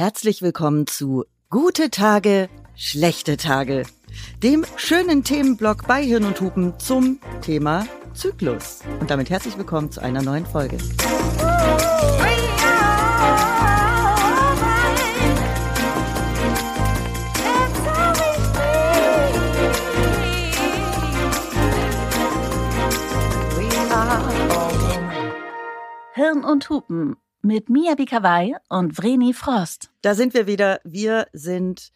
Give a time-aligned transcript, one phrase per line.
[0.00, 3.82] Herzlich willkommen zu Gute Tage, schlechte Tage,
[4.42, 8.80] dem schönen Themenblock bei Hirn und Hupen zum Thema Zyklus.
[8.98, 10.78] Und damit herzlich willkommen zu einer neuen Folge.
[26.14, 29.90] Hirn und Hupen mit Mia Bikawai und Vreni Frost.
[30.02, 30.80] Da sind wir wieder.
[30.84, 31.92] Wir sind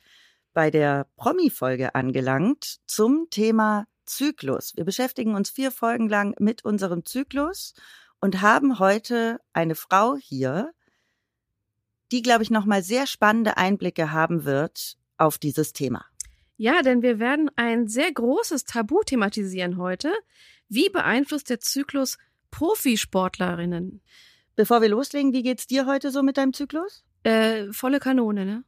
[0.54, 4.74] bei der Promi-Folge angelangt zum Thema Zyklus.
[4.76, 7.74] Wir beschäftigen uns vier Folgen lang mit unserem Zyklus
[8.20, 10.72] und haben heute eine Frau hier,
[12.10, 16.06] die, glaube ich, nochmal sehr spannende Einblicke haben wird auf dieses Thema.
[16.56, 20.12] Ja, denn wir werden ein sehr großes Tabu thematisieren heute.
[20.68, 22.16] Wie beeinflusst der Zyklus
[22.50, 24.00] Profisportlerinnen?
[24.56, 27.04] Bevor wir loslegen, wie geht's dir heute so mit deinem Zyklus?
[27.24, 28.64] Äh, volle Kanone, ne?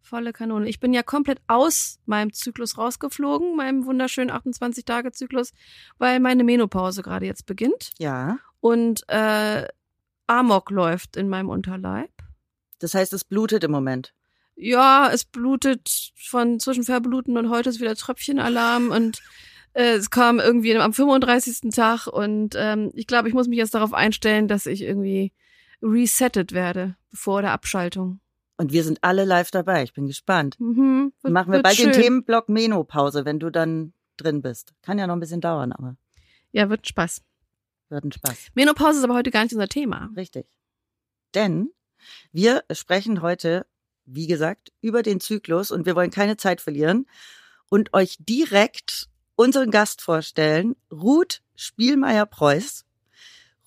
[0.00, 0.68] Volle Kanone.
[0.68, 5.52] Ich bin ja komplett aus meinem Zyklus rausgeflogen, meinem wunderschönen 28-Tage-Zyklus,
[5.98, 7.90] weil meine Menopause gerade jetzt beginnt.
[7.98, 8.38] Ja.
[8.60, 9.66] Und äh,
[10.26, 12.10] Amok läuft in meinem Unterleib.
[12.78, 14.14] Das heißt, es blutet im Moment.
[14.56, 19.20] Ja, es blutet von zwischen Verbluten und heute ist wieder Tröpfchenalarm und
[19.74, 21.70] es kam irgendwie am 35.
[21.72, 25.32] Tag und ähm, ich glaube, ich muss mich jetzt darauf einstellen, dass ich irgendwie
[25.82, 28.20] resettet werde vor der Abschaltung.
[28.56, 29.82] Und wir sind alle live dabei.
[29.82, 30.58] Ich bin gespannt.
[30.60, 31.90] Mhm, wird, Machen wir bald schön.
[31.90, 34.74] den Themenblock Menopause, wenn du dann drin bist.
[34.82, 35.96] Kann ja noch ein bisschen dauern, aber.
[36.52, 37.22] Ja, wird Spaß.
[37.88, 38.52] Wird ein Spaß.
[38.54, 40.10] Menopause ist aber heute gar nicht unser Thema.
[40.16, 40.46] Richtig.
[41.34, 41.70] Denn
[42.30, 43.66] wir sprechen heute,
[44.04, 47.06] wie gesagt, über den Zyklus und wir wollen keine Zeit verlieren
[47.68, 52.84] und euch direkt unseren Gast vorstellen, Ruth Spielmeier-Preuß.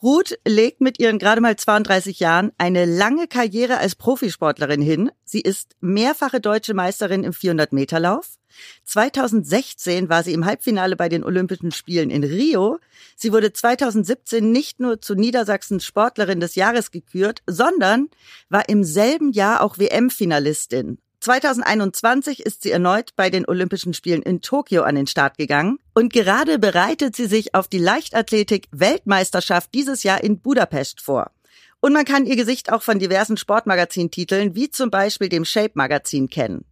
[0.03, 5.09] Ruth legt mit ihren gerade mal 32 Jahren eine lange Karriere als Profisportlerin hin.
[5.25, 8.37] Sie ist mehrfache deutsche Meisterin im 400-Meter-Lauf.
[8.83, 12.79] 2016 war sie im Halbfinale bei den Olympischen Spielen in Rio.
[13.15, 18.09] Sie wurde 2017 nicht nur zu Niedersachsens Sportlerin des Jahres gekürt, sondern
[18.49, 20.99] war im selben Jahr auch WM-Finalistin.
[21.19, 26.13] 2021 ist sie erneut bei den Olympischen Spielen in Tokio an den Start gegangen und
[26.13, 31.31] gerade bereitet sie sich auf die Leichtathletik-Weltmeisterschaft dieses Jahr in Budapest vor.
[31.79, 36.29] Und man kann ihr Gesicht auch von diversen Sportmagazintiteln wie zum Beispiel dem Shape Magazin
[36.29, 36.65] kennen.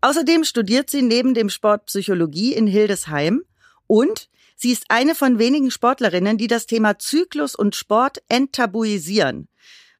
[0.00, 3.42] Außerdem studiert sie neben dem Sport Psychologie in Hildesheim
[3.86, 9.48] und sie ist eine von wenigen Sportlerinnen, die das Thema Zyklus und Sport enttabuisieren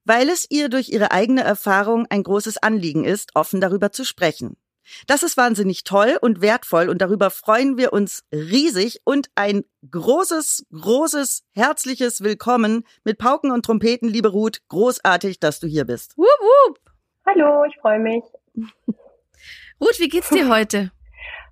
[0.09, 4.57] weil es ihr durch ihre eigene Erfahrung ein großes Anliegen ist, offen darüber zu sprechen.
[5.07, 10.67] Das ist wahnsinnig toll und wertvoll und darüber freuen wir uns riesig und ein großes,
[10.73, 14.61] großes, herzliches Willkommen mit Pauken und Trompeten, liebe Ruth.
[14.69, 16.17] Großartig, dass du hier bist.
[16.17, 16.79] Wup, wup.
[17.27, 18.25] Hallo, ich freue mich.
[19.79, 20.91] Ruth, wie geht's dir heute?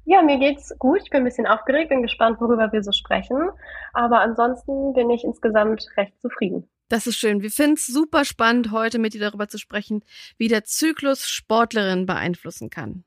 [0.06, 1.00] Ja, mir geht's gut.
[1.04, 3.50] Ich bin ein bisschen aufgeregt, bin gespannt, worüber wir so sprechen.
[3.92, 6.70] Aber ansonsten bin ich insgesamt recht zufrieden.
[6.88, 7.42] Das ist schön.
[7.42, 10.04] Wir finden es super spannend, heute mit dir darüber zu sprechen,
[10.38, 13.04] wie der Zyklus Sportlerinnen beeinflussen kann.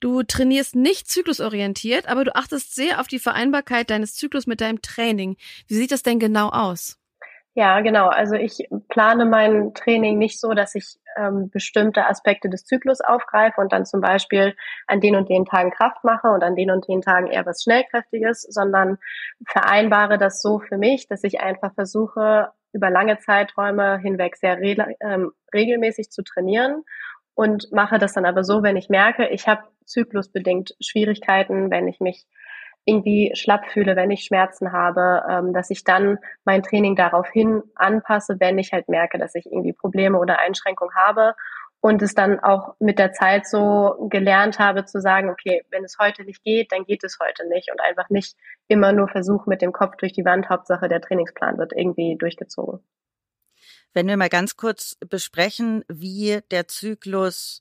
[0.00, 4.80] Du trainierst nicht zyklusorientiert, aber du achtest sehr auf die Vereinbarkeit deines Zyklus mit deinem
[4.80, 5.36] Training.
[5.66, 6.98] Wie sieht das denn genau aus?
[7.54, 8.06] Ja, genau.
[8.06, 13.60] Also ich plane mein Training nicht so, dass ich ähm, bestimmte Aspekte des Zyklus aufgreife
[13.60, 14.54] und dann zum Beispiel
[14.86, 17.64] an den und den Tagen Kraft mache und an den und den Tagen eher was
[17.64, 18.98] Schnellkräftiges, sondern
[19.44, 24.76] vereinbare das so für mich, dass ich einfach versuche, über lange Zeiträume hinweg sehr re
[25.00, 26.84] ähm, regelmäßig zu trainieren
[27.34, 32.00] und mache das dann aber so, wenn ich merke, ich habe zyklusbedingt Schwierigkeiten, wenn ich
[32.00, 32.26] mich
[32.84, 38.36] irgendwie schlapp fühle, wenn ich Schmerzen habe, ähm, dass ich dann mein Training daraufhin anpasse,
[38.40, 41.34] wenn ich halt merke, dass ich irgendwie Probleme oder Einschränkungen habe
[41.80, 45.96] und es dann auch mit der Zeit so gelernt habe zu sagen, okay, wenn es
[45.98, 49.62] heute nicht geht, dann geht es heute nicht und einfach nicht immer nur versuchen mit
[49.62, 52.80] dem Kopf durch die Wand, Hauptsache der Trainingsplan wird irgendwie durchgezogen.
[53.94, 57.60] Wenn wir mal ganz kurz besprechen, wie der Zyklus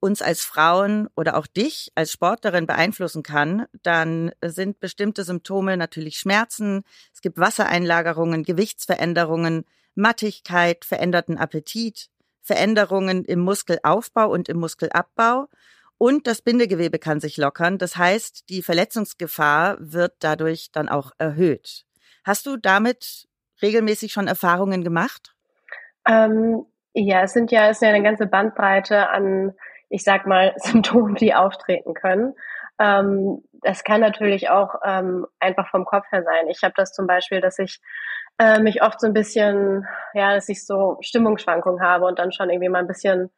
[0.00, 6.18] uns als Frauen oder auch dich als Sportlerin beeinflussen kann, dann sind bestimmte Symptome natürlich
[6.18, 12.08] Schmerzen, es gibt Wassereinlagerungen, Gewichtsveränderungen, Mattigkeit, veränderten Appetit,
[12.42, 15.48] Veränderungen im Muskelaufbau und im Muskelabbau
[16.02, 17.76] und das Bindegewebe kann sich lockern.
[17.76, 21.84] Das heißt, die Verletzungsgefahr wird dadurch dann auch erhöht.
[22.24, 23.28] Hast du damit
[23.60, 25.34] regelmäßig schon Erfahrungen gemacht?
[26.08, 26.64] Ähm,
[26.94, 29.52] ja, es sind ja, es ist ja eine ganze Bandbreite an,
[29.90, 32.32] ich sag mal, Symptomen, die auftreten können.
[32.80, 36.48] Ähm, das kann natürlich auch ähm, einfach vom Kopf her sein.
[36.48, 37.80] Ich habe das zum Beispiel, dass ich
[38.38, 42.48] äh, mich oft so ein bisschen, ja, dass ich so Stimmungsschwankungen habe und dann schon
[42.48, 43.30] irgendwie mal ein bisschen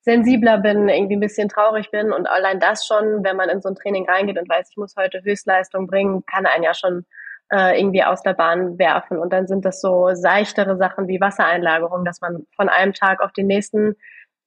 [0.00, 3.68] sensibler bin, irgendwie ein bisschen traurig bin und allein das schon, wenn man in so
[3.68, 7.04] ein Training reingeht und weiß, ich muss heute Höchstleistung bringen, kann einen ja schon
[7.52, 9.18] äh, irgendwie aus der Bahn werfen.
[9.18, 13.32] Und dann sind das so seichtere Sachen wie Wassereinlagerung, dass man von einem Tag auf
[13.32, 13.96] den nächsten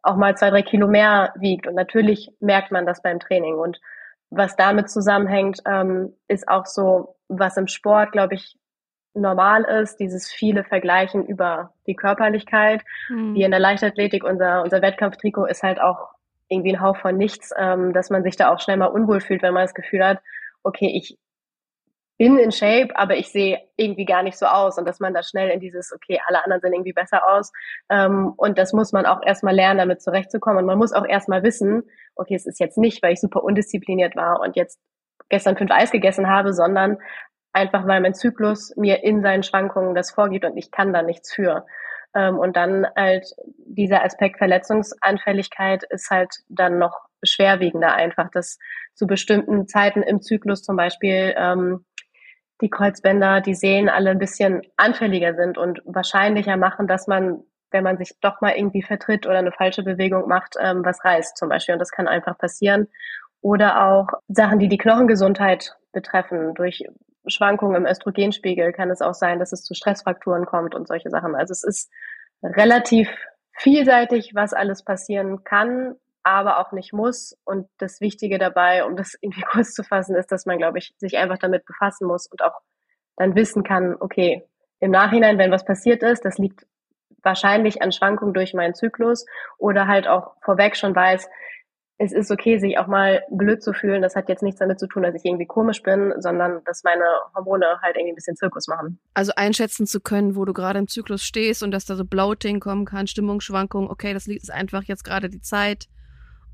[0.02, 1.68] auch mal zwei, drei Kilo mehr wiegt.
[1.68, 3.56] Und natürlich merkt man das beim Training.
[3.56, 3.80] Und
[4.30, 8.56] was damit zusammenhängt, ähm, ist auch so, was im Sport, glaube ich,
[9.14, 12.84] normal ist, dieses viele Vergleichen über die Körperlichkeit.
[13.10, 13.36] Mhm.
[13.36, 16.10] Wie in der Leichtathletik, unser, unser Wettkampftrikot ist halt auch
[16.48, 19.42] irgendwie ein Hauch von nichts, ähm, dass man sich da auch schnell mal unwohl fühlt,
[19.42, 20.20] wenn man das Gefühl hat,
[20.64, 21.18] okay, ich
[22.20, 25.24] bin in Shape, aber ich sehe irgendwie gar nicht so aus und dass man da
[25.24, 27.52] schnell in dieses, okay, alle anderen sehen irgendwie besser aus.
[27.90, 30.60] Ähm, und das muss man auch erstmal lernen, damit zurechtzukommen.
[30.60, 31.84] Und man muss auch erstmal wissen,
[32.16, 34.82] okay, es ist jetzt nicht, weil ich super undiszipliniert war und jetzt
[35.30, 36.98] gestern fünf Eis gegessen habe, sondern
[37.54, 41.34] einfach, weil mein Zyklus mir in seinen Schwankungen das vorgibt und ich kann da nichts
[41.34, 41.66] für.
[42.14, 48.58] Ähm, und dann halt dieser Aspekt Verletzungsanfälligkeit ist halt dann noch schwerwiegender einfach, dass
[48.94, 51.86] zu bestimmten Zeiten im Zyklus zum Beispiel ähm,
[52.62, 57.84] die Kreuzbänder, die Sehnen alle ein bisschen anfälliger sind und wahrscheinlicher machen, dass man, wenn
[57.84, 61.50] man sich doch mal irgendwie vertritt oder eine falsche Bewegung macht, ähm, was reißt zum
[61.50, 61.74] Beispiel.
[61.74, 62.88] Und das kann einfach passieren.
[63.42, 66.54] Oder auch Sachen, die die Knochengesundheit betreffen.
[66.56, 66.84] Durch
[67.28, 71.36] Schwankungen im Östrogenspiegel kann es auch sein, dass es zu Stressfrakturen kommt und solche Sachen.
[71.36, 71.92] Also es ist
[72.44, 73.10] relativ
[73.54, 77.38] vielseitig, was alles passieren kann aber auch nicht muss.
[77.46, 80.94] Und das Wichtige dabei, um das irgendwie kurz zu fassen, ist, dass man, glaube ich,
[80.98, 82.60] sich einfach damit befassen muss und auch
[83.18, 84.48] dann wissen kann, okay,
[84.80, 86.66] im Nachhinein, wenn was passiert ist, das liegt
[87.22, 89.26] wahrscheinlich an Schwankungen durch meinen Zyklus
[89.58, 91.28] oder halt auch vorweg schon weiß,
[92.02, 94.02] es ist okay, sich auch mal blöd zu fühlen.
[94.02, 97.04] Das hat jetzt nichts damit zu tun, dass ich irgendwie komisch bin, sondern dass meine
[97.36, 99.00] Hormone halt irgendwie ein bisschen Zirkus machen.
[99.14, 102.62] Also einschätzen zu können, wo du gerade im Zyklus stehst und dass da so Bloating
[102.62, 103.90] kommen kann, Stimmungsschwankungen.
[103.90, 105.90] Okay, das liegt ist einfach jetzt gerade die Zeit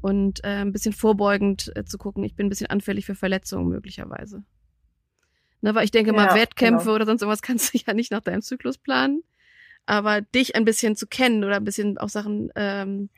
[0.01, 3.68] und äh, ein bisschen vorbeugend äh, zu gucken, ich bin ein bisschen anfällig für Verletzungen
[3.68, 4.44] möglicherweise.
[5.62, 6.95] Ne, weil ich denke ja, mal, Wettkämpfe genau.
[6.95, 9.24] oder sonst irgendwas kannst du ja nicht nach deinem Zyklus planen.
[9.88, 13.09] Aber dich ein bisschen zu kennen oder ein bisschen auch Sachen ähm,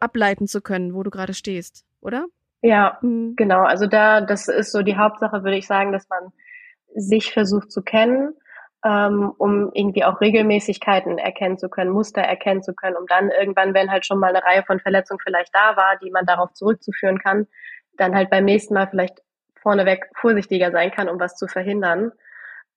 [0.00, 2.26] ableiten zu können, wo du gerade stehst, oder?
[2.60, 3.34] Ja, mhm.
[3.36, 3.62] genau.
[3.62, 6.32] Also da, das ist so die Hauptsache, würde ich sagen, dass man
[6.94, 8.34] sich versucht zu kennen
[8.84, 13.74] ähm, um irgendwie auch Regelmäßigkeiten erkennen zu können, Muster erkennen zu können, um dann irgendwann,
[13.74, 17.18] wenn halt schon mal eine Reihe von Verletzungen vielleicht da war, die man darauf zurückzuführen
[17.18, 17.46] kann,
[17.96, 19.22] dann halt beim nächsten Mal vielleicht
[19.60, 22.12] vorneweg vorsichtiger sein kann, um was zu verhindern.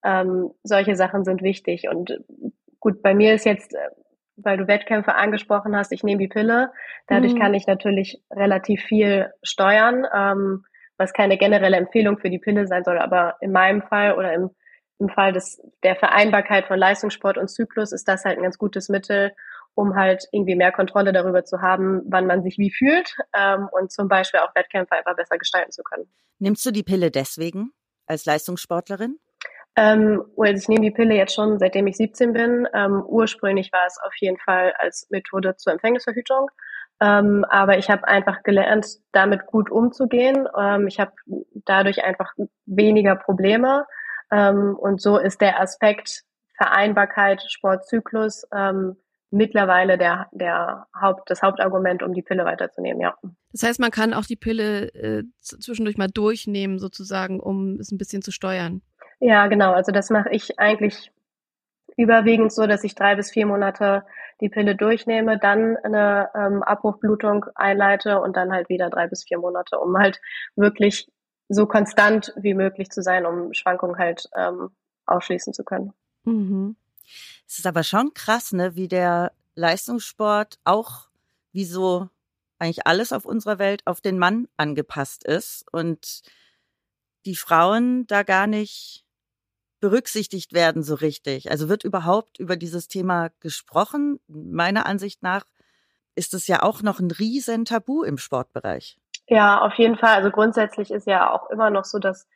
[0.03, 1.87] Ähm, solche Sachen sind wichtig.
[1.89, 2.19] Und
[2.79, 3.89] gut, bei mir ist jetzt, äh,
[4.37, 6.71] weil du Wettkämpfe angesprochen hast, ich nehme die Pille.
[7.07, 7.39] Dadurch mhm.
[7.39, 10.65] kann ich natürlich relativ viel steuern, ähm,
[10.97, 12.99] was keine generelle Empfehlung für die Pille sein soll.
[12.99, 14.51] Aber in meinem Fall oder im
[14.99, 18.89] im Fall des, der Vereinbarkeit von Leistungssport und Zyklus ist das halt ein ganz gutes
[18.89, 19.31] Mittel,
[19.73, 23.91] um halt irgendwie mehr Kontrolle darüber zu haben, wann man sich wie fühlt ähm, und
[23.91, 26.09] zum Beispiel auch Wettkämpfe einfach besser gestalten zu können.
[26.39, 27.71] Nimmst du die Pille deswegen
[28.07, 29.19] als Leistungssportlerin?
[29.75, 32.67] Ähm, also ich nehme die Pille jetzt schon seitdem ich 17 bin.
[32.73, 36.49] Ähm, ursprünglich war es auf jeden Fall als Methode zur Empfängnisverhütung.
[37.01, 40.47] Ähm, aber ich habe einfach gelernt, damit gut umzugehen.
[40.57, 41.11] Ähm, ich habe
[41.65, 42.33] dadurch einfach
[42.65, 43.85] weniger Probleme.
[44.31, 46.23] Ähm, und so ist der Aspekt
[46.57, 48.95] Vereinbarkeit, Sportzyklus ähm,
[49.31, 53.15] mittlerweile der, der Haupt, das Hauptargument, um die Pille weiterzunehmen, ja.
[53.51, 57.97] Das heißt, man kann auch die Pille äh, zwischendurch mal durchnehmen, sozusagen, um es ein
[57.97, 58.81] bisschen zu steuern.
[59.19, 59.73] Ja, genau.
[59.73, 61.11] Also das mache ich eigentlich
[61.97, 64.03] überwiegend so, dass ich drei bis vier Monate
[64.41, 69.39] die Pille durchnehme, dann eine ähm, Abbruchblutung einleite und dann halt wieder drei bis vier
[69.39, 70.19] Monate, um halt
[70.55, 71.07] wirklich
[71.49, 74.69] so konstant wie möglich zu sein, um Schwankungen halt ähm,
[75.05, 75.93] ausschließen zu können.
[76.23, 76.75] Mhm.
[77.47, 81.07] Es ist aber schon krass, ne, wie der Leistungssport auch
[81.51, 82.09] wie so
[82.57, 86.21] eigentlich alles auf unserer Welt auf den Mann angepasst ist und
[87.25, 89.03] die Frauen da gar nicht
[89.79, 91.51] berücksichtigt werden so richtig.
[91.51, 94.19] Also wird überhaupt über dieses Thema gesprochen?
[94.27, 95.45] Meiner Ansicht nach
[96.15, 98.97] ist es ja auch noch ein riesen Tabu im Sportbereich.
[99.27, 100.15] Ja, auf jeden Fall.
[100.15, 102.27] Also grundsätzlich ist ja auch immer noch so, dass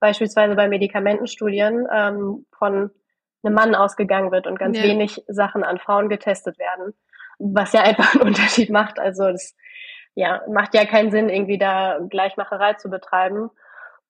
[0.00, 2.90] beispielsweise bei Medikamentenstudien ähm, von
[3.42, 4.84] einem Mann ausgegangen wird und ganz ja.
[4.84, 6.94] wenig Sachen an Frauen getestet werden,
[7.38, 8.98] was ja einfach einen Unterschied macht.
[8.98, 9.54] Also das
[10.14, 13.50] ja, macht ja keinen Sinn, irgendwie da Gleichmacherei zu betreiben.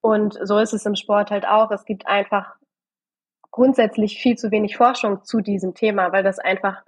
[0.01, 1.71] Und so ist es im Sport halt auch.
[1.71, 2.55] Es gibt einfach
[3.51, 6.83] grundsätzlich viel zu wenig Forschung zu diesem Thema, weil das einfach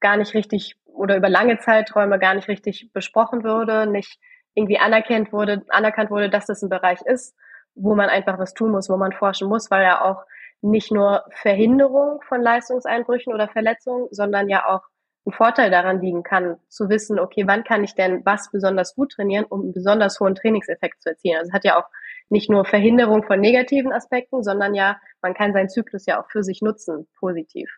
[0.00, 4.18] gar nicht richtig oder über lange Zeiträume gar nicht richtig besprochen würde, nicht
[4.54, 7.36] irgendwie anerkannt wurde, anerkannt wurde, dass das ein Bereich ist,
[7.74, 10.24] wo man einfach was tun muss, wo man forschen muss, weil ja auch
[10.62, 14.82] nicht nur Verhinderung von Leistungseinbrüchen oder Verletzungen, sondern ja auch
[15.26, 19.12] ein Vorteil daran liegen kann, zu wissen, okay, wann kann ich denn was besonders gut
[19.12, 21.38] trainieren, um einen besonders hohen Trainingseffekt zu erzielen.
[21.38, 21.88] Also es hat ja auch
[22.30, 26.42] nicht nur Verhinderung von negativen Aspekten, sondern ja, man kann seinen Zyklus ja auch für
[26.42, 27.70] sich nutzen, positiv.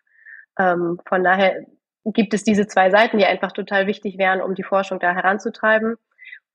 [0.57, 1.65] Ähm, von daher
[2.05, 5.97] gibt es diese zwei Seiten, die einfach total wichtig wären, um die Forschung da heranzutreiben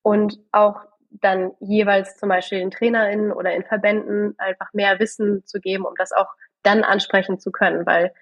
[0.02, 5.60] und auch dann jeweils zum Beispiel den TrainerInnen oder in Verbänden einfach mehr Wissen zu
[5.60, 6.28] geben, um das auch
[6.62, 8.12] dann ansprechen zu können, weil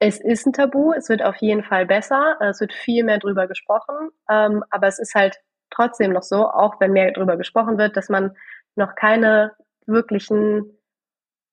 [0.00, 3.48] es ist ein Tabu, es wird auf jeden Fall besser, es wird viel mehr drüber
[3.48, 7.96] gesprochen, ähm, aber es ist halt trotzdem noch so, auch wenn mehr drüber gesprochen wird,
[7.96, 8.36] dass man
[8.76, 9.52] noch keine
[9.86, 10.78] wirklichen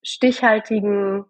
[0.04, 1.26] stichhaltigen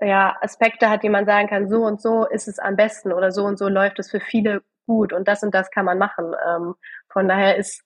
[0.00, 3.30] ja, Aspekte hat, die man sagen kann, so und so ist es am besten oder
[3.30, 6.34] so und so läuft es für viele gut und das und das kann man machen.
[6.48, 6.74] Ähm,
[7.08, 7.84] von daher ist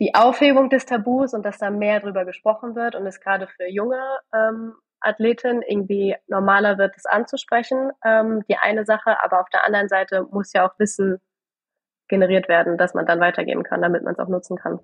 [0.00, 3.68] die Aufhebung des Tabus und dass da mehr drüber gesprochen wird und es gerade für
[3.68, 4.00] junge
[4.32, 9.88] ähm, Athletinnen irgendwie normaler wird, es anzusprechen, ähm, die eine Sache, aber auf der anderen
[9.88, 11.20] Seite muss ja auch Wissen
[12.08, 14.80] generiert werden, dass man dann weitergeben kann, damit man es auch nutzen kann.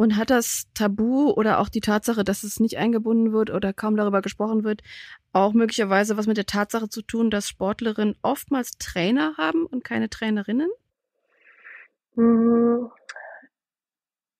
[0.00, 3.98] Und hat das Tabu oder auch die Tatsache, dass es nicht eingebunden wird oder kaum
[3.98, 4.80] darüber gesprochen wird,
[5.34, 10.08] auch möglicherweise was mit der Tatsache zu tun, dass Sportlerinnen oftmals Trainer haben und keine
[10.08, 10.70] Trainerinnen?
[12.14, 12.90] Hm,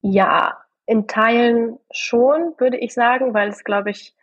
[0.00, 4.14] ja, in Teilen schon, würde ich sagen, weil es, glaube ich,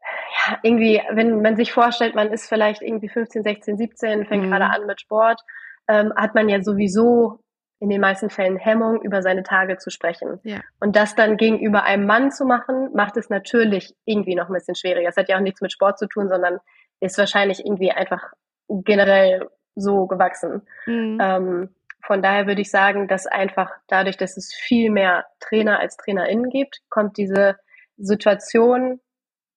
[0.00, 4.50] ja, irgendwie, wenn man sich vorstellt, man ist vielleicht irgendwie 15, 16, 17, fängt mhm.
[4.50, 5.40] gerade an mit Sport,
[5.86, 7.44] ähm, hat man ja sowieso
[7.82, 10.38] in den meisten Fällen Hemmung, über seine Tage zu sprechen.
[10.44, 10.60] Ja.
[10.78, 14.76] Und das dann gegenüber einem Mann zu machen, macht es natürlich irgendwie noch ein bisschen
[14.76, 15.08] schwieriger.
[15.08, 16.60] Es hat ja auch nichts mit Sport zu tun, sondern
[17.00, 18.22] ist wahrscheinlich irgendwie einfach
[18.68, 20.62] generell so gewachsen.
[20.86, 21.18] Mhm.
[21.20, 21.74] Ähm,
[22.06, 26.50] von daher würde ich sagen, dass einfach dadurch, dass es viel mehr Trainer als TrainerInnen
[26.50, 27.56] gibt, kommt diese
[27.96, 29.00] Situation,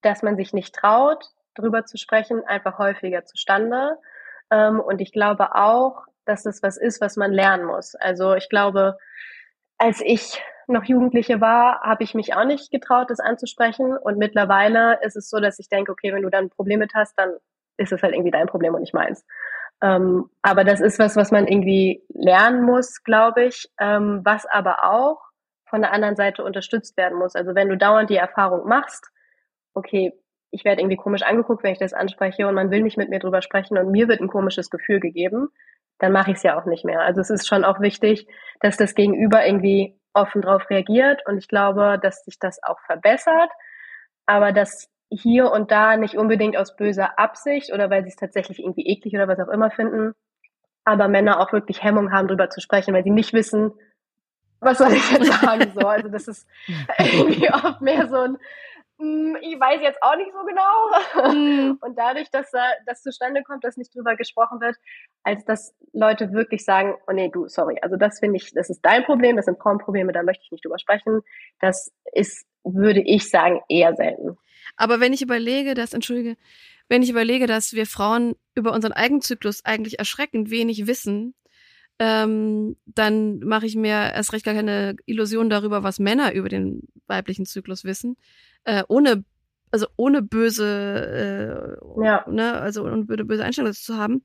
[0.02, 4.00] dass man sich nicht traut, drüber zu sprechen, einfach häufiger zustande.
[4.50, 7.96] Ähm, und ich glaube auch, dass das was ist, was man lernen muss.
[7.96, 8.98] Also ich glaube,
[9.78, 13.96] als ich noch Jugendliche war, habe ich mich auch nicht getraut, das anzusprechen.
[13.98, 16.94] Und mittlerweile ist es so, dass ich denke, okay, wenn du dann ein Problem mit
[16.94, 17.36] hast, dann
[17.78, 19.26] ist es halt irgendwie dein Problem und nicht meins.
[19.82, 24.84] Ähm, aber das ist was, was man irgendwie lernen muss, glaube ich, ähm, was aber
[24.84, 25.22] auch
[25.70, 27.36] von der anderen Seite unterstützt werden muss.
[27.36, 29.12] Also wenn du dauernd die Erfahrung machst,
[29.74, 30.14] okay,
[30.56, 33.20] ich werde irgendwie komisch angeguckt, wenn ich das anspreche und man will nicht mit mir
[33.20, 35.50] drüber sprechen und mir wird ein komisches Gefühl gegeben,
[36.00, 37.02] dann mache ich es ja auch nicht mehr.
[37.02, 38.28] Also es ist schon auch wichtig,
[38.62, 43.50] dass das Gegenüber irgendwie offen drauf reagiert und ich glaube, dass sich das auch verbessert,
[44.26, 48.60] aber dass hier und da nicht unbedingt aus böser Absicht oder weil sie es tatsächlich
[48.60, 50.14] irgendwie eklig oder was auch immer finden,
[50.86, 53.74] aber Männer auch wirklich Hemmung haben, drüber zu sprechen, weil sie nicht wissen,
[54.62, 55.86] was soll ich jetzt sagen so.
[55.86, 56.48] Also das ist
[56.98, 58.38] irgendwie oft mehr so ein
[58.98, 61.34] ich weiß jetzt auch nicht so genau.
[61.34, 61.78] Mhm.
[61.82, 62.50] Und dadurch, dass
[62.86, 64.78] das zustande kommt, dass nicht drüber gesprochen wird,
[65.24, 68.82] als dass Leute wirklich sagen, oh nee, du, sorry, also das finde ich, das ist
[68.84, 71.22] dein Problem, das sind Frauenprobleme, da möchte ich nicht drüber sprechen.
[71.60, 74.38] Das ist, würde ich sagen, eher selten.
[74.78, 76.38] Aber wenn ich überlege, dass, entschuldige,
[76.88, 81.36] wenn ich überlege, dass wir Frauen über unseren Eigenzyklus eigentlich erschreckend wenig wissen,
[82.00, 86.82] ähm, dann mache ich mir erst recht gar keine Illusion darüber, was Männer über den
[87.08, 88.18] weiblichen Zyklus wissen
[88.66, 89.24] äh, ohne
[89.72, 92.26] also ohne böse, äh, ja.
[92.30, 94.24] ne, also ohne böse Einstellung zu haben.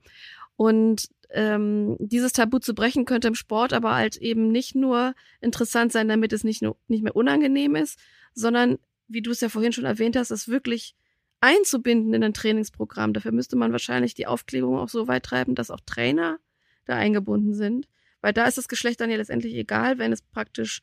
[0.55, 5.91] Und ähm, dieses Tabu zu brechen könnte im Sport aber halt eben nicht nur interessant
[5.91, 7.99] sein, damit es nicht nur nicht mehr unangenehm ist,
[8.33, 10.95] sondern wie du es ja vorhin schon erwähnt hast, es wirklich
[11.41, 13.13] einzubinden in ein Trainingsprogramm.
[13.13, 16.39] Dafür müsste man wahrscheinlich die Aufklärung auch so weit treiben, dass auch Trainer
[16.85, 17.87] da eingebunden sind,
[18.21, 20.81] weil da ist das Geschlecht dann ja letztendlich egal, wenn es praktisch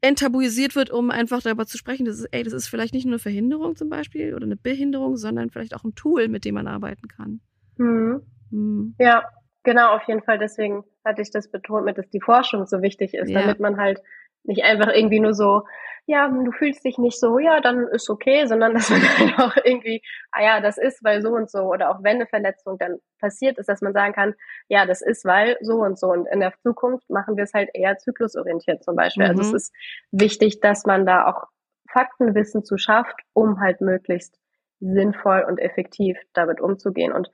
[0.00, 3.14] enttabuisiert wird, um einfach darüber zu sprechen, dass es, ey, das ist vielleicht nicht nur
[3.14, 6.68] eine Verhinderung zum Beispiel oder eine Behinderung, sondern vielleicht auch ein Tool, mit dem man
[6.68, 7.40] arbeiten kann.
[7.76, 8.22] Mhm.
[8.50, 8.94] Mhm.
[8.98, 9.24] Ja,
[9.62, 10.38] genau, auf jeden Fall.
[10.38, 13.40] Deswegen hatte ich das betont, mit, dass die Forschung so wichtig ist, ja.
[13.40, 14.00] damit man halt
[14.44, 15.62] nicht einfach irgendwie nur so,
[16.06, 19.56] ja, du fühlst dich nicht so, ja, dann ist okay, sondern dass man halt auch
[19.64, 22.98] irgendwie, ah ja, das ist, weil so und so, oder auch wenn eine Verletzung dann
[23.20, 24.34] passiert ist, dass man sagen kann,
[24.68, 26.08] ja, das ist, weil so und so.
[26.08, 29.24] Und in der Zukunft machen wir es halt eher zyklusorientiert zum Beispiel.
[29.24, 29.30] Mhm.
[29.30, 29.56] Also es mhm.
[29.56, 29.74] ist
[30.12, 31.44] wichtig, dass man da auch
[31.90, 34.38] Faktenwissen zu schafft, um halt möglichst
[34.80, 37.12] sinnvoll und effektiv damit umzugehen.
[37.12, 37.30] Und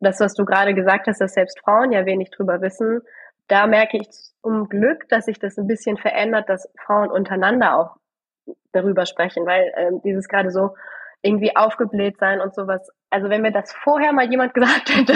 [0.00, 3.00] das, was du gerade gesagt hast, dass selbst Frauen ja wenig drüber wissen,
[3.48, 4.08] da merke ich
[4.42, 7.96] um Glück, dass sich das ein bisschen verändert, dass Frauen untereinander auch
[8.72, 10.74] darüber sprechen, weil äh, dieses gerade so
[11.22, 12.86] irgendwie aufgebläht sein und sowas.
[13.08, 15.14] Also wenn mir das vorher mal jemand gesagt hätte,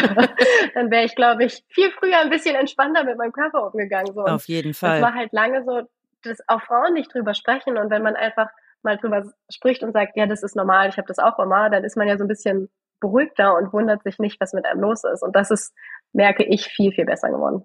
[0.75, 4.15] dann wäre ich, glaube ich, viel früher ein bisschen entspannter mit meinem Körper umgegangen.
[4.15, 4.23] So.
[4.23, 4.97] Auf jeden Fall.
[4.97, 5.83] Es war halt lange so,
[6.23, 8.49] dass auch Frauen nicht drüber sprechen und wenn man einfach
[8.83, 11.85] mal drüber spricht und sagt, ja, das ist normal, ich habe das auch immer, dann
[11.85, 12.71] ist man ja so ein bisschen
[13.01, 15.23] beruhigter und wundert sich nicht, was mit einem los ist.
[15.23, 15.75] Und das ist,
[16.13, 17.65] merke ich, viel, viel besser geworden.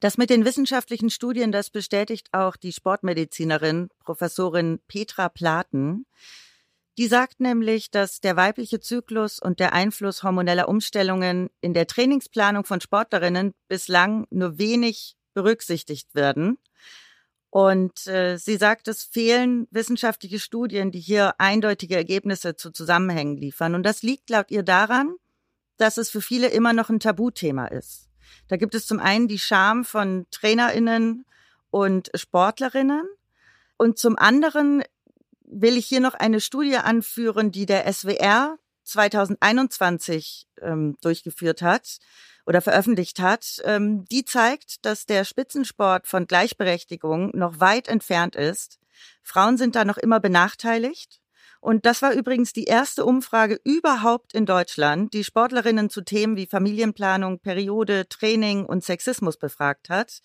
[0.00, 6.06] Das mit den wissenschaftlichen Studien, das bestätigt auch die Sportmedizinerin Professorin Petra Platen.
[6.98, 12.64] Die sagt nämlich, dass der weibliche Zyklus und der Einfluss hormoneller Umstellungen in der Trainingsplanung
[12.64, 16.58] von Sportlerinnen bislang nur wenig berücksichtigt werden.
[17.48, 23.74] Und äh, sie sagt, es fehlen wissenschaftliche Studien, die hier eindeutige Ergebnisse zu Zusammenhängen liefern.
[23.74, 25.16] Und das liegt laut ihr daran,
[25.76, 28.09] dass es für viele immer noch ein Tabuthema ist.
[28.48, 31.24] Da gibt es zum einen die Scham von Trainerinnen
[31.70, 33.06] und Sportlerinnen
[33.76, 34.82] und zum anderen
[35.44, 41.98] will ich hier noch eine Studie anführen, die der SWR 2021 ähm, durchgeführt hat
[42.46, 43.60] oder veröffentlicht hat.
[43.64, 48.78] Ähm, die zeigt, dass der Spitzensport von Gleichberechtigung noch weit entfernt ist.
[49.22, 51.19] Frauen sind da noch immer benachteiligt.
[51.60, 56.46] Und das war übrigens die erste Umfrage überhaupt in Deutschland, die Sportlerinnen zu Themen wie
[56.46, 60.22] Familienplanung, Periode, Training und Sexismus befragt hat.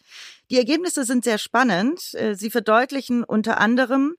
[0.49, 2.13] Die Ergebnisse sind sehr spannend.
[2.13, 4.15] Äh, sie verdeutlichen unter anderem,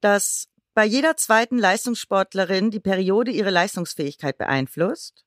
[0.00, 5.24] dass bei jeder zweiten Leistungssportlerin die Periode ihre Leistungsfähigkeit beeinflusst.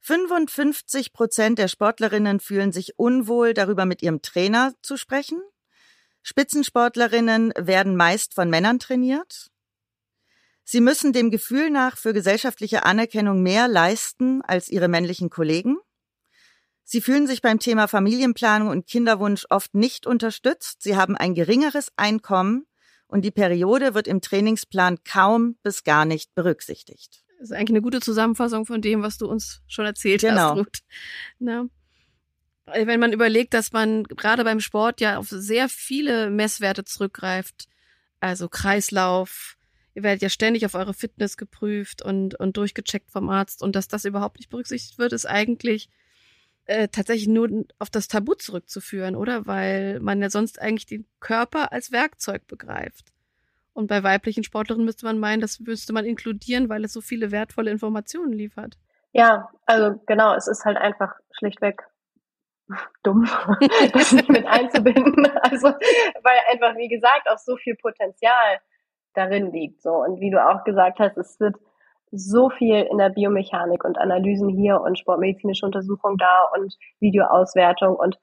[0.00, 5.40] 55 Prozent der Sportlerinnen fühlen sich unwohl, darüber mit ihrem Trainer zu sprechen.
[6.22, 9.50] Spitzensportlerinnen werden meist von Männern trainiert.
[10.64, 15.76] Sie müssen dem Gefühl nach für gesellschaftliche Anerkennung mehr leisten als ihre männlichen Kollegen.
[16.84, 20.82] Sie fühlen sich beim Thema Familienplanung und Kinderwunsch oft nicht unterstützt.
[20.82, 22.66] Sie haben ein geringeres Einkommen
[23.06, 27.24] und die Periode wird im Trainingsplan kaum bis gar nicht berücksichtigt.
[27.38, 30.50] Das ist eigentlich eine gute Zusammenfassung von dem, was du uns schon erzählt genau.
[30.50, 30.78] hast, Ruth.
[31.38, 31.66] Na?
[32.66, 37.66] Wenn man überlegt, dass man gerade beim Sport ja auf sehr viele Messwerte zurückgreift,
[38.20, 39.58] also Kreislauf,
[39.94, 43.88] ihr werdet ja ständig auf eure Fitness geprüft und, und durchgecheckt vom Arzt und dass
[43.88, 45.88] das überhaupt nicht berücksichtigt wird, ist eigentlich
[46.66, 47.48] äh, tatsächlich nur
[47.78, 49.46] auf das Tabu zurückzuführen, oder?
[49.46, 53.12] Weil man ja sonst eigentlich den Körper als Werkzeug begreift.
[53.72, 57.30] Und bei weiblichen Sportlerinnen müsste man meinen, das müsste man inkludieren, weil es so viele
[57.32, 58.78] wertvolle Informationen liefert.
[59.12, 61.82] Ja, also genau, es ist halt einfach schlichtweg
[63.02, 63.28] dumm,
[63.92, 65.26] das nicht mit einzubinden.
[65.42, 68.60] Also, weil einfach, wie gesagt, auch so viel Potenzial
[69.14, 69.82] darin liegt.
[69.82, 69.92] So.
[69.94, 71.56] Und wie du auch gesagt hast, es wird
[72.10, 78.18] so viel in der Biomechanik und Analysen hier und sportmedizinische Untersuchung da und Videoauswertung und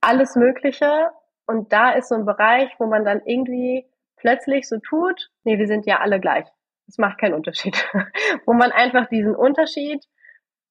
[0.00, 1.10] alles Mögliche.
[1.46, 5.66] Und da ist so ein Bereich, wo man dann irgendwie plötzlich so tut, nee, wir
[5.66, 6.46] sind ja alle gleich.
[6.86, 7.76] Das macht keinen Unterschied.
[8.46, 10.04] wo man einfach diesen Unterschied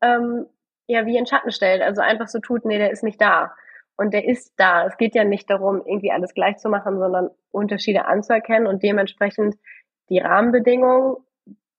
[0.02, 0.48] ähm,
[0.88, 1.82] ja wie in Schatten stellt.
[1.82, 3.54] Also einfach so tut, nee, der ist nicht da.
[4.00, 4.86] Und der ist da.
[4.86, 9.58] Es geht ja nicht darum, irgendwie alles gleich zu machen, sondern Unterschiede anzuerkennen und dementsprechend
[10.08, 11.18] die Rahmenbedingungen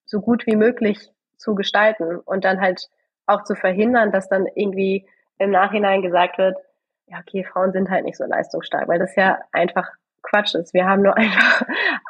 [0.05, 0.99] so gut wie möglich
[1.39, 2.91] zu gestalten und dann halt
[3.25, 6.59] auch zu verhindern, dass dann irgendwie im Nachhinein gesagt wird,
[7.07, 9.89] ja, okay, Frauen sind halt nicht so leistungsstark, weil das ja einfach
[10.23, 10.75] Quatsch ist.
[10.75, 11.63] Wir haben nur einfach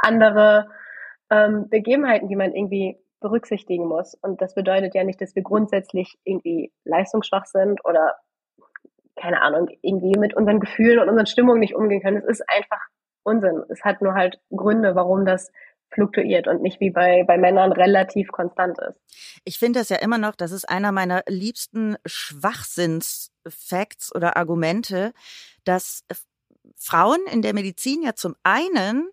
[0.02, 0.66] andere
[1.30, 4.14] ähm, Begebenheiten, die man irgendwie berücksichtigen muss.
[4.14, 8.16] Und das bedeutet ja nicht, dass wir grundsätzlich irgendwie leistungsschwach sind oder
[9.20, 12.18] keine Ahnung, irgendwie mit unseren Gefühlen und unseren Stimmungen nicht umgehen können.
[12.18, 12.80] Es ist einfach
[13.22, 13.62] Unsinn.
[13.68, 15.50] Es hat nur halt Gründe, warum das
[15.92, 18.94] fluktuiert und nicht wie bei, bei Männern relativ konstant ist.
[19.44, 25.12] Ich finde das ja immer noch, das ist einer meiner liebsten Schwachsinns-Facts oder Argumente,
[25.64, 26.04] dass
[26.76, 29.10] Frauen in der Medizin ja zum einen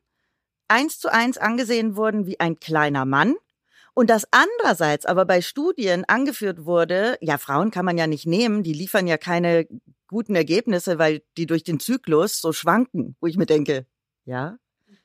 [0.67, 3.33] eins zu eins angesehen wurden wie ein kleiner Mann
[3.97, 8.61] und das andererseits aber bei Studien angeführt wurde, ja, Frauen kann man ja nicht nehmen,
[8.61, 9.65] die liefern ja keine
[10.07, 13.85] guten Ergebnisse, weil die durch den Zyklus so schwanken, wo ich mir denke,
[14.25, 14.57] ja,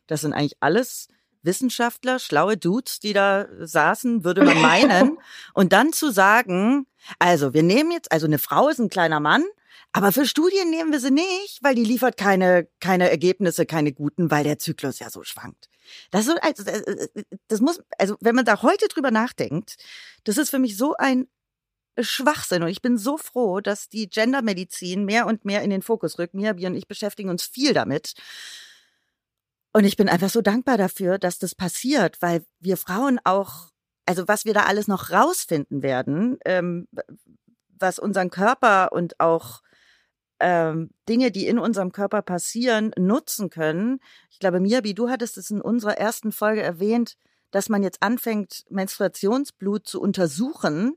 [0.06, 1.08] das sind eigentlich alles
[1.42, 5.18] Wissenschaftler, schlaue Dudes, die da saßen, würde man meinen.
[5.54, 6.86] Und dann zu sagen,
[7.18, 9.44] also wir nehmen jetzt, also eine Frau ist ein kleiner Mann,
[9.92, 14.30] aber für Studien nehmen wir sie nicht, weil die liefert keine, keine Ergebnisse, keine guten,
[14.30, 15.68] weil der Zyklus ja so schwankt.
[16.10, 16.64] Das, ist, also,
[17.48, 19.76] das muss, also wenn man da heute drüber nachdenkt,
[20.24, 21.26] das ist für mich so ein
[21.98, 22.62] Schwachsinn.
[22.62, 26.34] Und ich bin so froh, dass die Gendermedizin mehr und mehr in den Fokus rückt.
[26.34, 28.14] Mia, und ich beschäftigen uns viel damit.
[29.72, 33.70] Und ich bin einfach so dankbar dafür, dass das passiert, weil wir Frauen auch,
[34.06, 36.88] also was wir da alles noch rausfinden werden, ähm,
[37.78, 39.62] was unseren Körper und auch
[40.40, 44.00] ähm, Dinge, die in unserem Körper passieren, nutzen können.
[44.30, 47.16] Ich glaube, Miabi, du hattest es in unserer ersten Folge erwähnt,
[47.50, 50.96] dass man jetzt anfängt, Menstruationsblut zu untersuchen,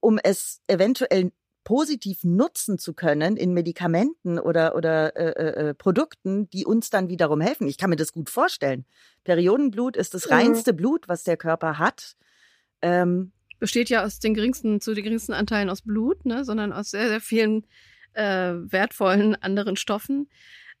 [0.00, 1.32] um es eventuell
[1.64, 7.10] positiv nutzen zu können in Medikamenten oder, oder äh, äh, äh, Produkten, die uns dann
[7.10, 7.68] wiederum helfen.
[7.68, 8.86] Ich kann mir das gut vorstellen.
[9.24, 12.16] Periodenblut ist das reinste Blut, was der Körper hat.
[12.80, 16.90] Ähm, besteht ja aus den geringsten, zu den geringsten Anteilen aus Blut, ne, sondern aus
[16.90, 17.66] sehr, sehr vielen
[18.14, 20.30] äh, wertvollen anderen Stoffen.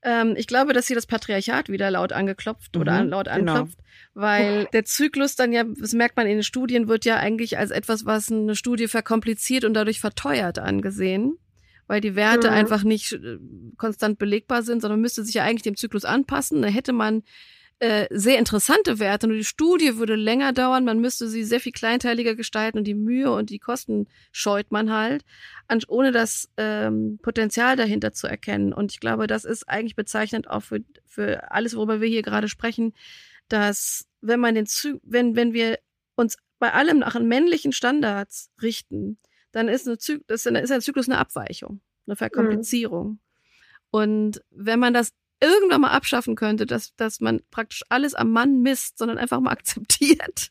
[0.02, 3.52] Ähm, ich glaube, dass hier das Patriarchat wieder laut angeklopft mhm, oder laut genau.
[3.52, 3.88] anklopft, genau.
[4.14, 7.70] weil der Zyklus dann ja, das merkt man in den Studien, wird ja eigentlich als
[7.70, 11.38] etwas, was eine Studie verkompliziert und dadurch verteuert angesehen
[11.88, 12.54] weil die Werte mhm.
[12.54, 13.38] einfach nicht äh,
[13.76, 16.62] konstant belegbar sind, sondern müsste sich ja eigentlich dem Zyklus anpassen.
[16.62, 17.22] Da hätte man
[17.80, 19.28] äh, sehr interessante Werte.
[19.28, 22.94] Nur die Studie würde länger dauern, man müsste sie sehr viel kleinteiliger gestalten und die
[22.94, 25.24] Mühe und die Kosten scheut man halt,
[25.86, 28.72] ohne das ähm, Potenzial dahinter zu erkennen.
[28.72, 32.48] Und ich glaube, das ist eigentlich bezeichnend auch für, für alles, worüber wir hier gerade
[32.48, 32.94] sprechen,
[33.48, 35.78] dass wenn man den Zy wenn, wenn wir
[36.16, 39.18] uns bei allem nach männlichen Standards richten,
[39.52, 43.08] dann ist, eine Zy das ist ein Zyklus eine Abweichung, eine Verkomplizierung.
[43.08, 43.18] Mhm.
[43.90, 48.60] Und wenn man das irgendwann mal abschaffen könnte, dass, dass man praktisch alles am Mann
[48.60, 50.50] misst, sondern einfach mal akzeptiert,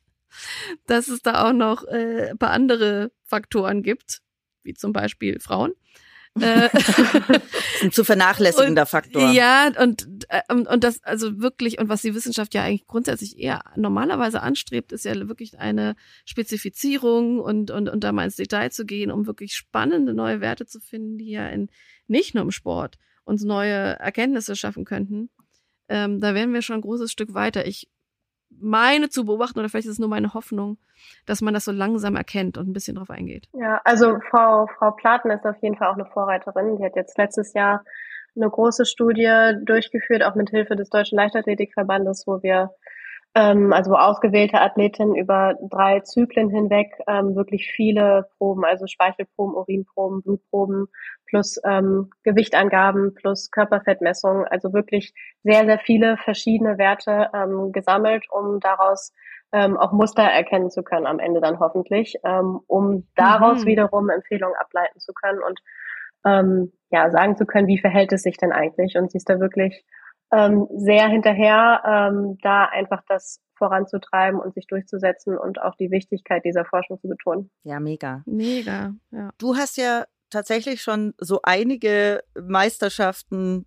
[0.86, 4.21] dass es da auch noch äh, ein paar andere Faktoren gibt,
[4.63, 5.73] wie zum Beispiel Frauen.
[6.39, 6.69] Äh,
[7.82, 9.32] ein zu vernachlässigender und, Faktor.
[9.32, 13.39] Ja, und, äh, und, und das, also wirklich, und was die Wissenschaft ja eigentlich grundsätzlich
[13.39, 15.95] eher normalerweise anstrebt, ist ja wirklich eine
[16.26, 20.67] Spezifizierung und, und, und da mal ins Detail zu gehen, um wirklich spannende neue Werte
[20.67, 21.69] zu finden, die ja in,
[22.06, 25.30] nicht nur im Sport, uns neue Erkenntnisse schaffen könnten,
[25.90, 27.66] ähm, da wären wir schon ein großes Stück weiter.
[27.66, 27.90] Ich
[28.50, 30.78] meine zu beobachten, oder vielleicht ist es nur meine Hoffnung,
[31.26, 33.48] dass man das so langsam erkennt und ein bisschen drauf eingeht.
[33.54, 36.78] Ja, also Frau, Frau Platen ist auf jeden Fall auch eine Vorreiterin.
[36.78, 37.84] Die hat jetzt letztes Jahr
[38.36, 42.72] eine große Studie durchgeführt, auch mit Hilfe des Deutschen Leichtathletikverbandes, wo wir
[43.36, 50.24] ähm, also ausgewählte Athletinnen über drei Zyklen hinweg ähm, wirklich viele Proben, also Speichelproben, Urinproben,
[50.24, 50.88] Blutproben
[51.28, 55.13] plus ähm, Gewichtangaben plus Körperfettmessungen, also wirklich
[55.44, 59.13] sehr, sehr viele verschiedene Werte ähm, gesammelt, um daraus
[59.52, 63.68] ähm, auch Muster erkennen zu können am Ende dann hoffentlich, ähm, um daraus mhm.
[63.68, 65.60] wiederum Empfehlungen ableiten zu können und
[66.26, 68.98] ähm, ja sagen zu können, wie verhält es sich denn eigentlich?
[68.98, 69.86] Und sie ist da wirklich
[70.32, 76.44] ähm, sehr hinterher, ähm, da einfach das voranzutreiben und sich durchzusetzen und auch die Wichtigkeit
[76.46, 77.50] dieser Forschung zu betonen.
[77.63, 78.24] Ja, mega.
[78.26, 79.32] Mega, ja.
[79.38, 83.66] Du hast ja tatsächlich schon so einige Meisterschaften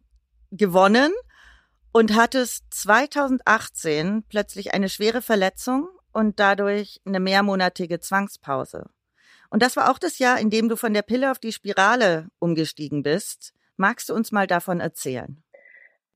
[0.50, 1.12] gewonnen
[1.92, 8.90] und hattest 2018 plötzlich eine schwere Verletzung und dadurch eine mehrmonatige Zwangspause.
[9.48, 12.28] Und das war auch das Jahr, in dem du von der Pille auf die Spirale
[12.38, 13.52] umgestiegen bist.
[13.76, 15.42] Magst du uns mal davon erzählen?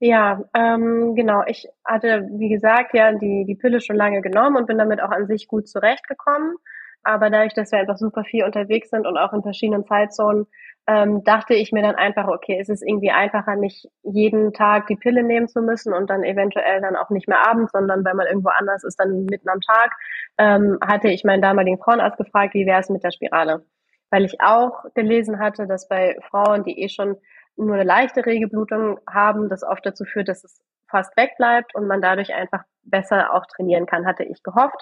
[0.01, 1.43] Ja, ähm, genau.
[1.47, 5.11] Ich hatte, wie gesagt, ja die, die Pille schon lange genommen und bin damit auch
[5.11, 6.55] an sich gut zurechtgekommen.
[7.03, 10.47] Aber dadurch, dass wir einfach super viel unterwegs sind und auch in verschiedenen Zeitzonen,
[10.87, 14.95] ähm, dachte ich mir dann einfach, okay, es ist irgendwie einfacher, nicht jeden Tag die
[14.95, 18.27] Pille nehmen zu müssen und dann eventuell dann auch nicht mehr abends, sondern wenn man
[18.27, 19.91] irgendwo anders ist, dann mitten am Tag,
[20.37, 23.63] ähm, hatte ich meinen damaligen Frauenarzt gefragt, wie wäre es mit der Spirale?
[24.11, 27.15] Weil ich auch gelesen hatte, dass bei Frauen, die eh schon
[27.57, 32.01] nur eine leichte Regelblutung haben, das oft dazu führt, dass es fast wegbleibt und man
[32.01, 34.81] dadurch einfach besser auch trainieren kann, hatte ich gehofft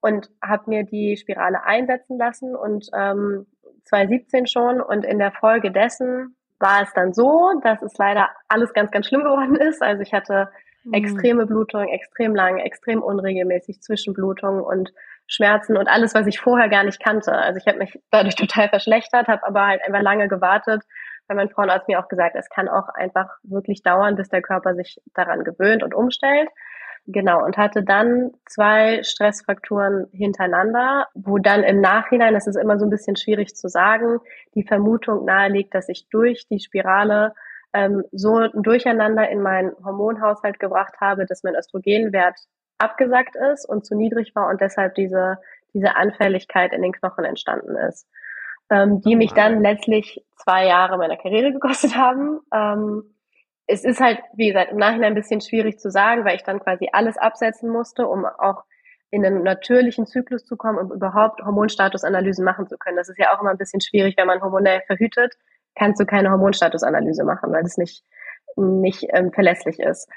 [0.00, 3.46] und habe mir die Spirale einsetzen lassen und ähm,
[3.84, 8.72] 2017 schon und in der Folge dessen war es dann so, dass es leider alles
[8.72, 9.82] ganz, ganz schlimm geworden ist.
[9.82, 10.50] Also ich hatte
[10.84, 10.94] mhm.
[10.94, 14.92] extreme Blutung, extrem lang, extrem unregelmäßig Zwischenblutung und
[15.26, 17.32] Schmerzen und alles, was ich vorher gar nicht kannte.
[17.32, 20.82] Also ich habe mich dadurch total verschlechtert, habe aber halt einfach lange gewartet,
[21.28, 24.74] weil mein Frauenarzt mir auch gesagt, es kann auch einfach wirklich dauern, bis der Körper
[24.74, 26.48] sich daran gewöhnt und umstellt.
[27.06, 32.84] Genau, und hatte dann zwei Stressfrakturen hintereinander, wo dann im Nachhinein, das ist immer so
[32.84, 34.18] ein bisschen schwierig zu sagen,
[34.54, 37.32] die Vermutung naheliegt, dass ich durch die Spirale
[37.72, 42.38] ähm, so ein Durcheinander in meinen Hormonhaushalt gebracht habe, dass mein Östrogenwert
[42.76, 45.38] abgesackt ist und zu niedrig war und deshalb diese,
[45.72, 48.06] diese Anfälligkeit in den Knochen entstanden ist
[48.70, 52.40] ähm, die mich dann letztlich zwei Jahre meiner Karriere gekostet haben.
[52.52, 53.14] Ähm,
[53.66, 56.60] es ist halt, wie gesagt, im Nachhinein ein bisschen schwierig zu sagen, weil ich dann
[56.60, 58.64] quasi alles absetzen musste, um auch
[59.10, 62.96] in einen natürlichen Zyklus zu kommen, um überhaupt Hormonstatusanalysen machen zu können.
[62.96, 65.34] Das ist ja auch immer ein bisschen schwierig, wenn man hormonell verhütet,
[65.74, 68.04] kannst du keine Hormonstatusanalyse machen, weil das nicht,
[68.56, 70.08] nicht ähm, verlässlich ist.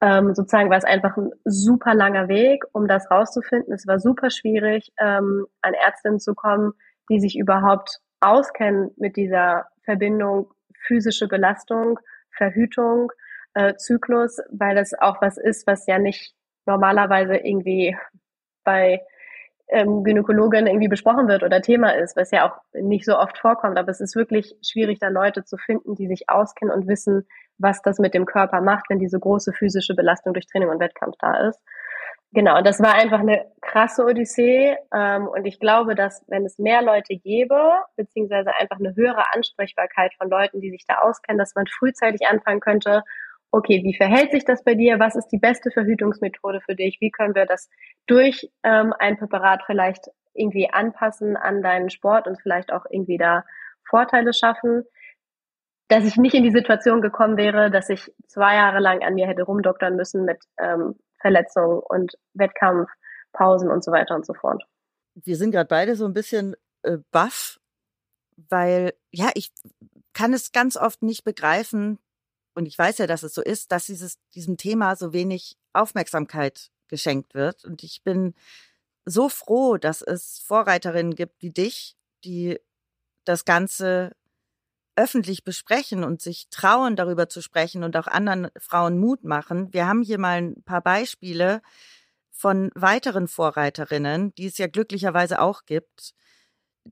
[0.00, 3.72] Ähm, sozusagen war es einfach ein super langer Weg, um das rauszufinden.
[3.72, 6.72] Es war super schwierig, ähm, an Ärztinnen zu kommen,
[7.08, 10.52] die sich überhaupt auskennen mit dieser Verbindung
[10.86, 11.98] physische Belastung,
[12.30, 13.10] Verhütung,
[13.54, 16.34] äh, Zyklus, weil das auch was ist, was ja nicht
[16.66, 17.96] normalerweise irgendwie
[18.64, 19.02] bei
[19.68, 23.78] ähm, Gynäkologin irgendwie besprochen wird oder Thema ist, was ja auch nicht so oft vorkommt.
[23.78, 27.26] Aber es ist wirklich schwierig, da Leute zu finden, die sich auskennen und wissen,
[27.58, 31.16] was das mit dem Körper macht, wenn diese große physische Belastung durch Training und Wettkampf
[31.18, 31.60] da ist.
[32.32, 34.76] Genau, das war einfach eine krasse Odyssee.
[34.94, 37.58] Ähm, und ich glaube, dass wenn es mehr Leute gäbe,
[37.96, 42.60] beziehungsweise einfach eine höhere Ansprechbarkeit von Leuten, die sich da auskennen, dass man frühzeitig anfangen
[42.60, 43.02] könnte,
[43.50, 44.98] okay, wie verhält sich das bei dir?
[44.98, 46.98] Was ist die beste Verhütungsmethode für dich?
[47.00, 47.70] Wie können wir das
[48.06, 53.44] durch ähm, ein Präparat vielleicht irgendwie anpassen an deinen Sport und vielleicht auch irgendwie da
[53.88, 54.84] Vorteile schaffen?
[55.88, 59.26] Dass ich nicht in die Situation gekommen wäre, dass ich zwei Jahre lang an mir
[59.26, 64.62] hätte rumdoktern müssen mit ähm, Verletzungen und Wettkampfpausen und so weiter und so fort.
[65.14, 67.60] Wir sind gerade beide so ein bisschen äh, baff,
[68.36, 69.52] weil ja, ich
[70.12, 71.98] kann es ganz oft nicht begreifen,
[72.58, 76.72] und ich weiß ja, dass es so ist, dass dieses, diesem Thema so wenig Aufmerksamkeit
[76.88, 77.64] geschenkt wird.
[77.64, 78.34] Und ich bin
[79.04, 82.58] so froh, dass es Vorreiterinnen gibt wie dich, die
[83.24, 84.10] das Ganze
[84.98, 89.72] öffentlich besprechen und sich trauen, darüber zu sprechen und auch anderen Frauen Mut machen.
[89.72, 91.62] Wir haben hier mal ein paar Beispiele
[92.32, 96.14] von weiteren Vorreiterinnen, die es ja glücklicherweise auch gibt.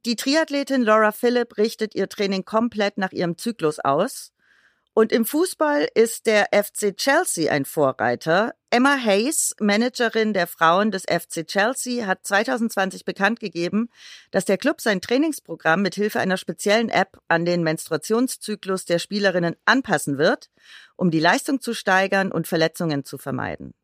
[0.04, 4.32] Die Triathletin Laura Philipp richtet ihr Training komplett nach ihrem Zyklus aus.
[4.98, 8.54] Und im Fußball ist der FC Chelsea ein Vorreiter.
[8.70, 13.90] Emma Hayes, Managerin der Frauen des FC Chelsea, hat 2020 bekannt gegeben,
[14.30, 19.56] dass der Club sein Trainingsprogramm mit Hilfe einer speziellen App an den Menstruationszyklus der Spielerinnen
[19.66, 20.48] anpassen wird,
[20.96, 23.74] um die Leistung zu steigern und Verletzungen zu vermeiden.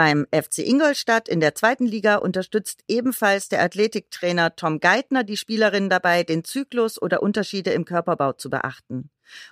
[0.00, 5.90] Beim FC Ingolstadt in der zweiten Liga unterstützt ebenfalls der Athletiktrainer Tom Geithner die Spielerinnen
[5.90, 9.10] dabei, den Zyklus oder Unterschiede im Körperbau zu beachten.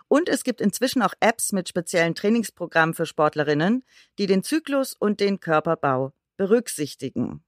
[0.08, 3.84] Und es gibt inzwischen auch Apps mit speziellen Trainingsprogrammen für Sportlerinnen,
[4.16, 7.44] die den Zyklus und den Körperbau berücksichtigen.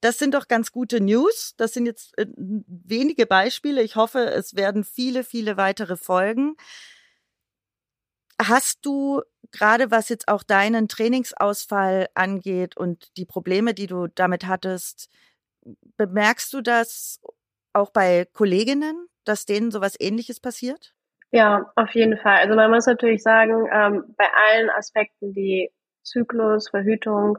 [0.00, 1.54] Das sind doch ganz gute News.
[1.56, 3.82] Das sind jetzt äh, wenige Beispiele.
[3.82, 6.54] Ich hoffe, es werden viele, viele weitere folgen.
[8.40, 14.46] Hast du gerade was jetzt auch deinen Trainingsausfall angeht und die Probleme, die du damit
[14.46, 15.10] hattest,
[15.96, 17.20] bemerkst du das
[17.72, 20.94] auch bei Kolleginnen, dass denen sowas ähnliches passiert?
[21.30, 22.36] Ja, auf jeden Fall.
[22.36, 25.70] Also man muss natürlich sagen, ähm, bei allen Aspekten, die
[26.02, 27.38] Zyklus, Verhütung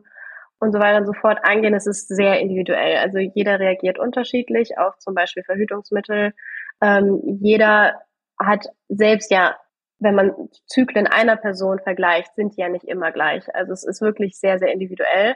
[0.59, 2.97] und so weiter und so fort angehen, ist es sehr individuell.
[2.97, 6.33] Also jeder reagiert unterschiedlich auf zum Beispiel Verhütungsmittel.
[6.81, 7.99] Ähm, jeder
[8.37, 9.57] hat selbst ja
[9.99, 10.33] wenn man
[10.65, 13.43] Zyklen einer Person vergleicht, sind die ja nicht immer gleich.
[13.53, 15.35] Also es ist wirklich sehr, sehr individuell.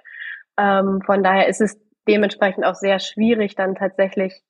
[0.58, 4.42] Ähm, von daher ist es dementsprechend auch sehr schwierig, dann tatsächlich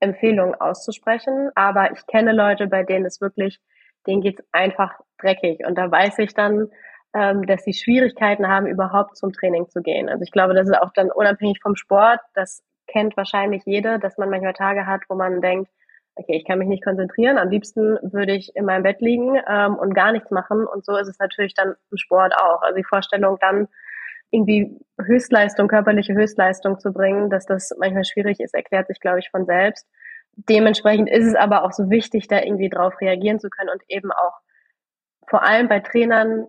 [0.00, 1.50] Empfehlungen auszusprechen.
[1.54, 3.58] Aber ich kenne Leute, bei denen es wirklich,
[4.06, 5.60] denen geht's einfach dreckig.
[5.66, 6.68] Und da weiß ich dann,
[7.14, 10.08] ähm, dass sie Schwierigkeiten haben, überhaupt zum Training zu gehen.
[10.08, 12.20] Also ich glaube, das ist auch dann unabhängig vom Sport.
[12.34, 15.70] Das kennt wahrscheinlich jeder, dass man manchmal Tage hat, wo man denkt,
[16.16, 17.38] okay, ich kann mich nicht konzentrieren.
[17.38, 20.66] Am liebsten würde ich in meinem Bett liegen ähm, und gar nichts machen.
[20.66, 22.62] Und so ist es natürlich dann im Sport auch.
[22.62, 23.68] Also die Vorstellung dann
[24.30, 29.30] irgendwie Höchstleistung, körperliche Höchstleistung zu bringen, dass das manchmal schwierig ist, erklärt sich, glaube ich,
[29.30, 29.86] von selbst.
[30.32, 34.10] Dementsprechend ist es aber auch so wichtig, da irgendwie drauf reagieren zu können und eben
[34.10, 34.40] auch
[35.28, 36.46] vor allem bei Trainern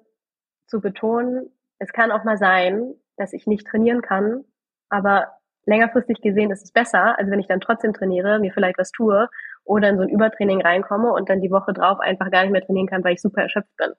[0.65, 1.49] zu betonen,
[1.79, 4.43] es kann auch mal sein, dass ich nicht trainieren kann,
[4.89, 8.91] aber längerfristig gesehen ist es besser, als wenn ich dann trotzdem trainiere, mir vielleicht was
[8.91, 9.29] tue
[9.67, 12.65] oder in so ein Übertraining reinkomme und dann die Woche drauf einfach gar nicht mehr
[12.65, 13.91] trainieren kann, weil ich super erschöpft bin.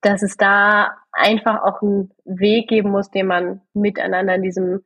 [0.00, 4.84] Dass es da einfach auch einen Weg geben muss, den man miteinander in diesem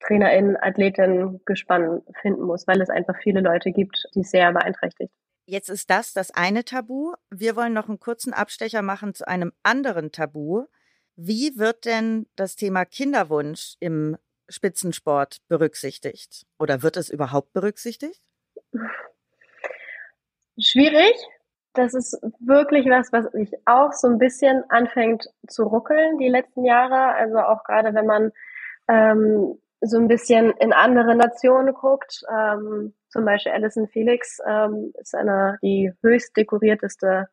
[0.00, 5.12] TrainerInnen, AthletInnen Gespann finden muss, weil es einfach viele Leute gibt, die es sehr beeinträchtigt.
[5.46, 7.14] Jetzt ist das das eine Tabu.
[7.30, 10.66] Wir wollen noch einen kurzen Abstecher machen zu einem anderen Tabu.
[11.16, 14.16] Wie wird denn das Thema Kinderwunsch im
[14.48, 16.46] Spitzensport berücksichtigt?
[16.58, 18.20] Oder wird es überhaupt berücksichtigt?
[20.60, 21.14] Schwierig.
[21.74, 26.64] Das ist wirklich was, was sich auch so ein bisschen anfängt zu ruckeln die letzten
[26.64, 27.14] Jahre.
[27.14, 28.32] Also auch gerade wenn man
[28.88, 32.22] ähm, so ein bisschen in andere Nationen guckt.
[32.32, 37.28] Ähm, zum Beispiel Alison Felix ähm, ist eine die höchst dekorierteste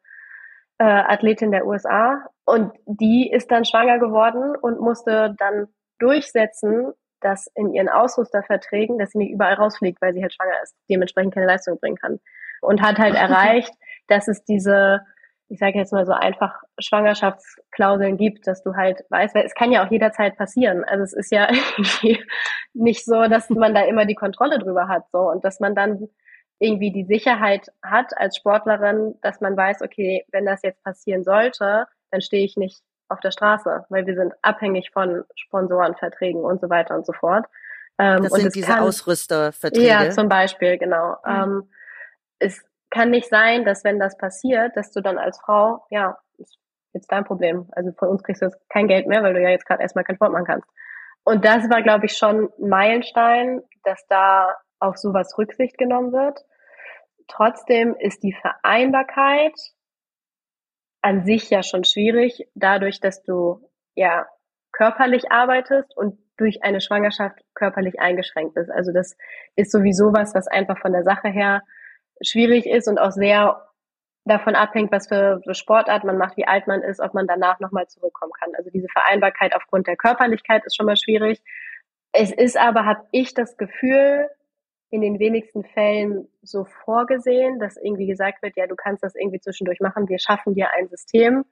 [0.77, 5.67] äh, Athletin der USA und die ist dann schwanger geworden und musste dann
[5.99, 10.75] durchsetzen, dass in ihren Ausrüsterverträgen, dass sie nicht überall rausfliegt, weil sie halt schwanger ist,
[10.89, 12.19] dementsprechend keine Leistung bringen kann.
[12.61, 13.73] Und hat halt erreicht,
[14.07, 15.01] dass es diese,
[15.47, 19.71] ich sage jetzt mal so einfach Schwangerschaftsklauseln gibt, dass du halt weißt, weil es kann
[19.71, 20.83] ja auch jederzeit passieren.
[20.83, 21.49] Also es ist ja
[22.73, 26.07] nicht so, dass man da immer die Kontrolle drüber hat, so und dass man dann
[26.59, 31.85] irgendwie die Sicherheit hat als Sportlerin, dass man weiß, okay, wenn das jetzt passieren sollte,
[32.11, 36.69] dann stehe ich nicht auf der Straße, weil wir sind abhängig von Sponsorenverträgen und so
[36.69, 37.45] weiter und so fort.
[37.99, 39.87] Ähm, das sind diese kann, Ausrüsterverträge.
[39.87, 41.17] Ja, zum Beispiel, genau.
[41.25, 41.69] Mhm.
[42.39, 46.57] Es kann nicht sein, dass wenn das passiert, dass du dann als Frau, ja, ist
[46.93, 47.67] jetzt dein Problem.
[47.73, 50.03] Also von uns kriegst du jetzt kein Geld mehr, weil du ja jetzt gerade erstmal
[50.03, 50.69] keinen Sport machen kannst.
[51.23, 56.39] Und das war, glaube ich, schon ein Meilenstein, dass da auf sowas Rücksicht genommen wird.
[57.27, 59.53] Trotzdem ist die Vereinbarkeit
[61.01, 64.27] an sich ja schon schwierig, dadurch, dass du ja
[64.71, 68.69] körperlich arbeitest und durch eine Schwangerschaft körperlich eingeschränkt bist.
[68.69, 69.15] Also das
[69.55, 71.61] ist sowieso was, was einfach von der Sache her
[72.21, 73.65] schwierig ist und auch sehr
[74.25, 77.87] davon abhängt, was für Sportart man macht, wie alt man ist, ob man danach nochmal
[77.87, 78.55] zurückkommen kann.
[78.55, 81.41] Also diese Vereinbarkeit aufgrund der Körperlichkeit ist schon mal schwierig.
[82.11, 84.27] Es ist aber, habe ich das Gefühl,
[84.89, 89.39] in den wenigsten Fällen so vorgesehen, dass irgendwie gesagt wird, ja, du kannst das irgendwie
[89.39, 91.43] zwischendurch machen, wir schaffen dir ein System,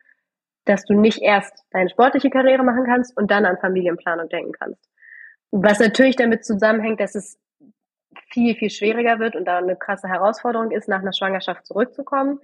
[0.65, 4.89] dass du nicht erst deine sportliche Karriere machen kannst und dann an Familienplanung denken kannst.
[5.52, 7.38] Was natürlich damit zusammenhängt, dass es
[8.30, 12.39] viel, viel schwieriger wird und da eine krasse Herausforderung ist, nach einer Schwangerschaft zurückzukommen.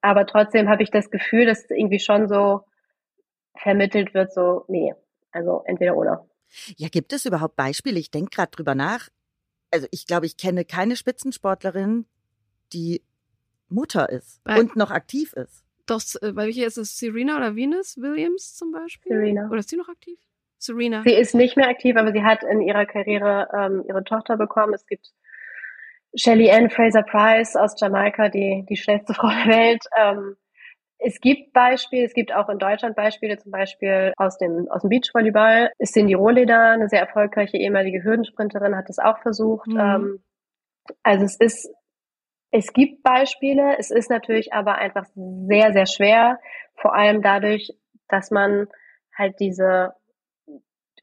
[0.00, 2.64] Aber trotzdem habe ich das Gefühl, dass irgendwie schon so
[3.56, 4.94] vermittelt wird, so, nee,
[5.32, 6.28] also entweder oder.
[6.76, 7.98] Ja, gibt es überhaupt Beispiele?
[7.98, 9.08] Ich denke gerade drüber nach.
[9.70, 12.06] Also ich glaube, ich kenne keine Spitzensportlerin,
[12.72, 13.02] die
[13.68, 15.64] Mutter ist Bei und noch aktiv ist.
[15.86, 19.12] Doch, äh, bei welcher ist es Serena oder Venus Williams zum Beispiel?
[19.12, 19.48] Serena.
[19.48, 20.18] Oder ist sie noch aktiv?
[20.64, 21.02] Serena.
[21.04, 24.74] Sie ist nicht mehr aktiv, aber sie hat in ihrer Karriere ähm, ihre Tochter bekommen.
[24.74, 25.08] Es gibt
[26.16, 29.84] Shelly Ann Fraser Price aus Jamaika, die, die schnellste Frau der Welt.
[29.96, 30.36] Ähm,
[30.98, 34.90] es gibt Beispiele, es gibt auch in Deutschland Beispiele, zum Beispiel aus dem, aus dem
[34.90, 35.70] Beachvolleyball.
[35.78, 39.66] Ist Cindy Rohleder, eine sehr erfolgreiche ehemalige Hürdensprinterin, hat das auch versucht.
[39.66, 39.78] Mhm.
[39.78, 40.24] Ähm,
[41.02, 41.68] also es ist,
[42.52, 46.38] es gibt Beispiele, es ist natürlich aber einfach sehr, sehr schwer,
[46.76, 47.72] vor allem dadurch,
[48.08, 48.68] dass man
[49.16, 49.92] halt diese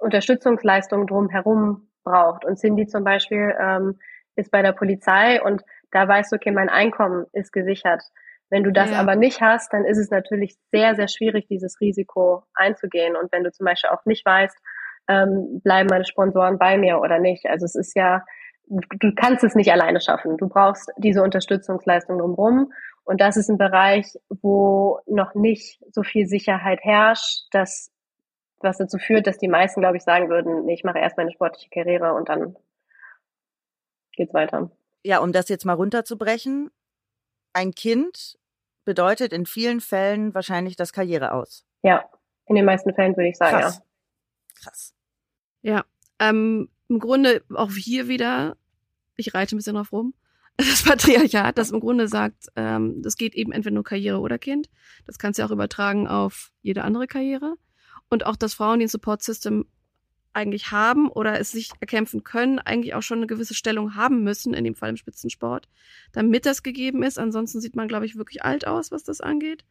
[0.02, 2.44] Unterstützungsleistungen drumherum braucht.
[2.46, 4.00] Und Cindy zum Beispiel ähm,
[4.36, 8.02] ist bei der Polizei und da weißt du, okay, mein Einkommen ist gesichert.
[8.50, 9.00] Wenn du das ja.
[9.00, 13.16] aber nicht hast, dann ist es natürlich sehr, sehr schwierig, dieses Risiko einzugehen.
[13.16, 14.58] Und wenn du zum Beispiel auch nicht weißt,
[15.08, 17.46] ähm, bleiben meine Sponsoren bei mir oder nicht.
[17.46, 18.24] Also es ist ja,
[18.66, 20.38] du kannst es nicht alleine schaffen.
[20.38, 22.72] Du brauchst diese Unterstützungsleistung drumherum.
[23.04, 27.92] Und das ist ein Bereich, wo noch nicht so viel Sicherheit herrscht, dass
[28.64, 31.32] was dazu führt, dass die meisten, glaube ich, sagen würden, nee, ich mache erst meine
[31.32, 32.56] sportliche Karriere und dann
[34.14, 34.72] geht's weiter.
[35.04, 36.72] Ja, um das jetzt mal runterzubrechen,
[37.54, 38.38] ein Kind
[38.86, 41.66] bedeutet in vielen Fällen wahrscheinlich das Karriere aus.
[41.84, 42.10] Ja,
[42.46, 43.78] in den meisten Fällen würde ich sagen, Krass.
[43.78, 43.84] ja.
[44.62, 44.94] Krass.
[45.62, 45.86] Ja,
[46.20, 48.58] ähm, im Grunde auch hier wieder,
[49.16, 50.14] ich reite ein bisschen drauf rum,
[50.58, 54.70] das Patriarchat, das im Grunde sagt, ähm, das geht eben entweder nur Karriere oder Kind.
[55.06, 57.56] Das kannst du auch übertragen auf jede andere Karriere.
[58.12, 59.66] Und auch, dass Frauen, die ein Support System
[60.34, 64.54] eigentlich haben oder es sich erkämpfen können, eigentlich auch schon eine gewisse Stellung haben müssen,
[64.54, 65.70] in dem Fall im Spitzensport,
[66.12, 67.18] damit das gegeben ist.
[67.18, 69.64] Ansonsten sieht man, glaube ich, wirklich alt aus, was das angeht.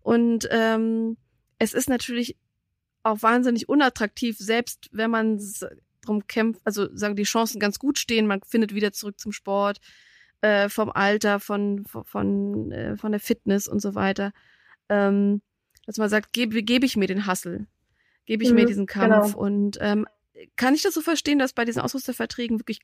[0.00, 1.16] Und ähm,
[1.58, 2.36] es ist natürlich
[3.02, 5.40] auch wahnsinnig unattraktiv, selbst wenn man
[6.04, 9.80] drum kämpft, also sagen die Chancen ganz gut stehen, man findet wieder zurück zum Sport,
[10.40, 14.32] äh, vom Alter, von, von, äh, von der Fitness und so weiter.
[14.88, 15.42] Ähm,
[15.86, 17.66] dass man sagt, gebe, gebe ich mir den Hassel
[18.26, 19.32] gebe ich mhm, mir diesen Kampf.
[19.32, 19.38] Genau.
[19.38, 20.06] Und ähm,
[20.56, 22.82] kann ich das so verstehen, dass bei diesen Ausrüsterverträgen wirklich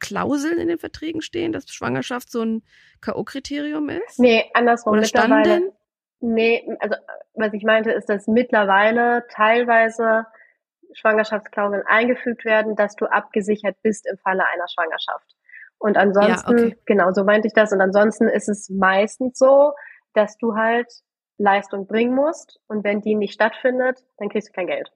[0.00, 2.62] Klauseln in den Verträgen stehen, dass Schwangerschaft so ein
[3.00, 4.18] K.O.-Kriterium ist?
[4.18, 4.94] Nee, andersrum.
[4.94, 5.70] Oder standen?
[6.20, 6.96] Nee, also
[7.34, 10.26] was ich meinte, ist, dass mittlerweile teilweise
[10.92, 15.36] Schwangerschaftsklauseln eingefügt werden, dass du abgesichert bist im Falle einer Schwangerschaft.
[15.78, 16.76] Und ansonsten, ja, okay.
[16.84, 17.72] genau, so meinte ich das.
[17.72, 19.72] Und ansonsten ist es meistens so,
[20.12, 20.92] dass du halt
[21.40, 24.92] Leistung bringen musst und wenn die nicht stattfindet, dann kriegst du kein Geld.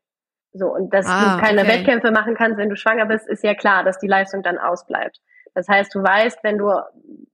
[0.52, 1.70] So, und dass ah, du keine okay.
[1.70, 5.20] Wettkämpfe machen kannst, wenn du schwanger bist, ist ja klar, dass die Leistung dann ausbleibt.
[5.54, 6.70] Das heißt, du weißt, wenn du,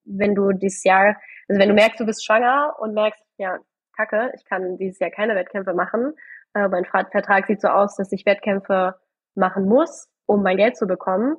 [0.04, 1.16] wenn du dieses Jahr,
[1.48, 3.58] also wenn du merkst, du bist schwanger und merkst, ja,
[3.96, 6.14] kacke, ich kann dieses Jahr keine Wettkämpfe machen,
[6.54, 8.94] äh, mein Vertrag sieht so aus, dass ich Wettkämpfe
[9.34, 11.36] machen muss, um mein Geld zu bekommen,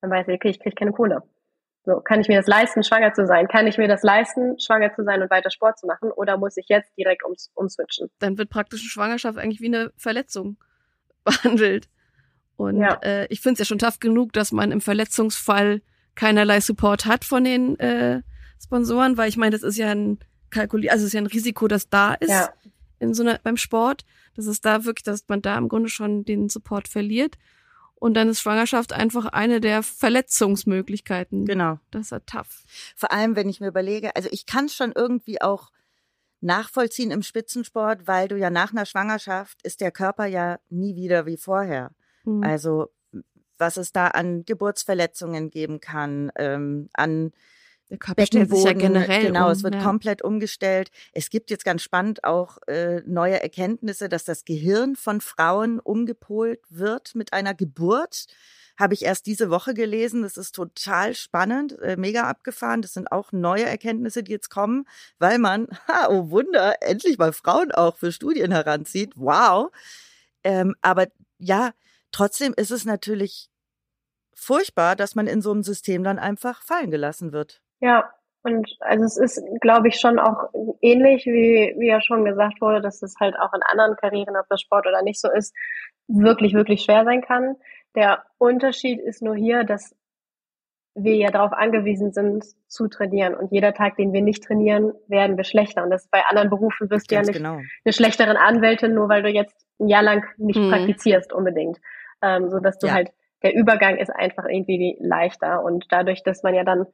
[0.00, 1.22] dann weiß ich, okay, ich krieg keine Kohle.
[1.84, 3.48] So, kann ich mir das leisten, schwanger zu sein?
[3.48, 6.10] Kann ich mir das leisten, schwanger zu sein und weiter Sport zu machen?
[6.12, 8.10] Oder muss ich jetzt direkt ums, umswitchen?
[8.18, 10.58] Dann wird praktisch eine Schwangerschaft eigentlich wie eine Verletzung
[11.24, 11.88] behandelt.
[12.56, 12.98] Und ja.
[13.02, 15.80] äh, ich finde es ja schon tough genug, dass man im Verletzungsfall
[16.14, 18.20] keinerlei Support hat von den äh,
[18.62, 20.18] Sponsoren, weil ich meine, das ist ja ein
[20.50, 22.50] Kalkuli also es ist ja ein Risiko, das da ist ja.
[22.98, 24.04] in so einer beim Sport.
[24.34, 27.36] Das ist da wirklich, dass man da im Grunde schon den Support verliert.
[28.00, 31.44] Und dann ist Schwangerschaft einfach eine der Verletzungsmöglichkeiten.
[31.44, 31.78] Genau.
[31.90, 32.64] Das ist ja tough.
[32.96, 35.70] Vor allem, wenn ich mir überlege, also ich kann schon irgendwie auch
[36.40, 41.26] nachvollziehen im Spitzensport, weil du ja nach einer Schwangerschaft ist der Körper ja nie wieder
[41.26, 41.90] wie vorher.
[42.24, 42.42] Mhm.
[42.42, 42.88] Also
[43.58, 47.32] was es da an Geburtsverletzungen geben kann, ähm, an
[47.90, 49.82] Der Körper stellt sich ja generell genau, um, es wird ja.
[49.82, 50.90] komplett umgestellt.
[51.12, 56.60] Es gibt jetzt ganz spannend auch äh, neue Erkenntnisse, dass das Gehirn von Frauen umgepolt
[56.68, 58.26] wird mit einer Geburt.
[58.78, 60.22] Habe ich erst diese Woche gelesen.
[60.22, 62.80] Das ist total spannend, äh, mega abgefahren.
[62.80, 64.86] Das sind auch neue Erkenntnisse, die jetzt kommen,
[65.18, 69.14] weil man, ha, oh Wunder, endlich mal Frauen auch für Studien heranzieht.
[69.16, 69.72] Wow.
[70.44, 71.72] Ähm, aber ja,
[72.12, 73.50] trotzdem ist es natürlich
[74.32, 77.60] furchtbar, dass man in so einem System dann einfach fallen gelassen wird.
[77.80, 78.10] Ja,
[78.42, 80.48] und also es ist, glaube ich, schon auch
[80.80, 84.46] ähnlich, wie, wie ja schon gesagt wurde, dass es halt auch in anderen Karrieren, ob
[84.48, 85.54] das Sport oder nicht so ist,
[86.08, 87.56] wirklich, wirklich schwer sein kann.
[87.94, 89.94] Der Unterschied ist nur hier, dass
[90.94, 93.34] wir ja darauf angewiesen sind, zu trainieren.
[93.34, 95.84] Und jeder Tag, den wir nicht trainieren, werden wir schlechter.
[95.84, 97.60] Und das bei anderen Berufen wirst du ja nicht genau.
[97.84, 100.68] eine schlechteren Anwältin, nur weil du jetzt ein Jahr lang nicht Mhm.
[100.68, 101.78] praktizierst unbedingt.
[102.22, 102.94] Ähm, so dass du Ja.
[102.94, 103.12] halt,
[103.42, 105.62] der Übergang ist einfach irgendwie leichter.
[105.62, 106.86] Und dadurch, dass man ja dann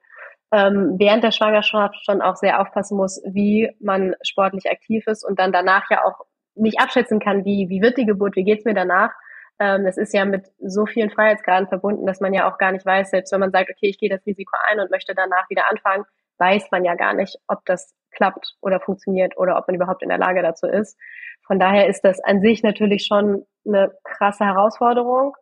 [0.53, 5.38] ähm, während der Schwangerschaft schon auch sehr aufpassen muss, wie man sportlich aktiv ist und
[5.38, 6.24] dann danach ja auch
[6.55, 9.11] nicht abschätzen kann, wie, wie wird die Geburt, wie geht's mir danach.
[9.59, 12.86] Ähm, das ist ja mit so vielen Freiheitsgraden verbunden, dass man ja auch gar nicht
[12.86, 15.68] weiß, selbst wenn man sagt, okay, ich gehe das Risiko ein und möchte danach wieder
[15.70, 16.05] anfangen,
[16.38, 20.09] weiß man ja gar nicht, ob das klappt oder funktioniert oder ob man überhaupt in
[20.09, 20.99] der Lage dazu ist.
[21.47, 25.34] Von daher ist das an sich natürlich schon eine krasse Herausforderung,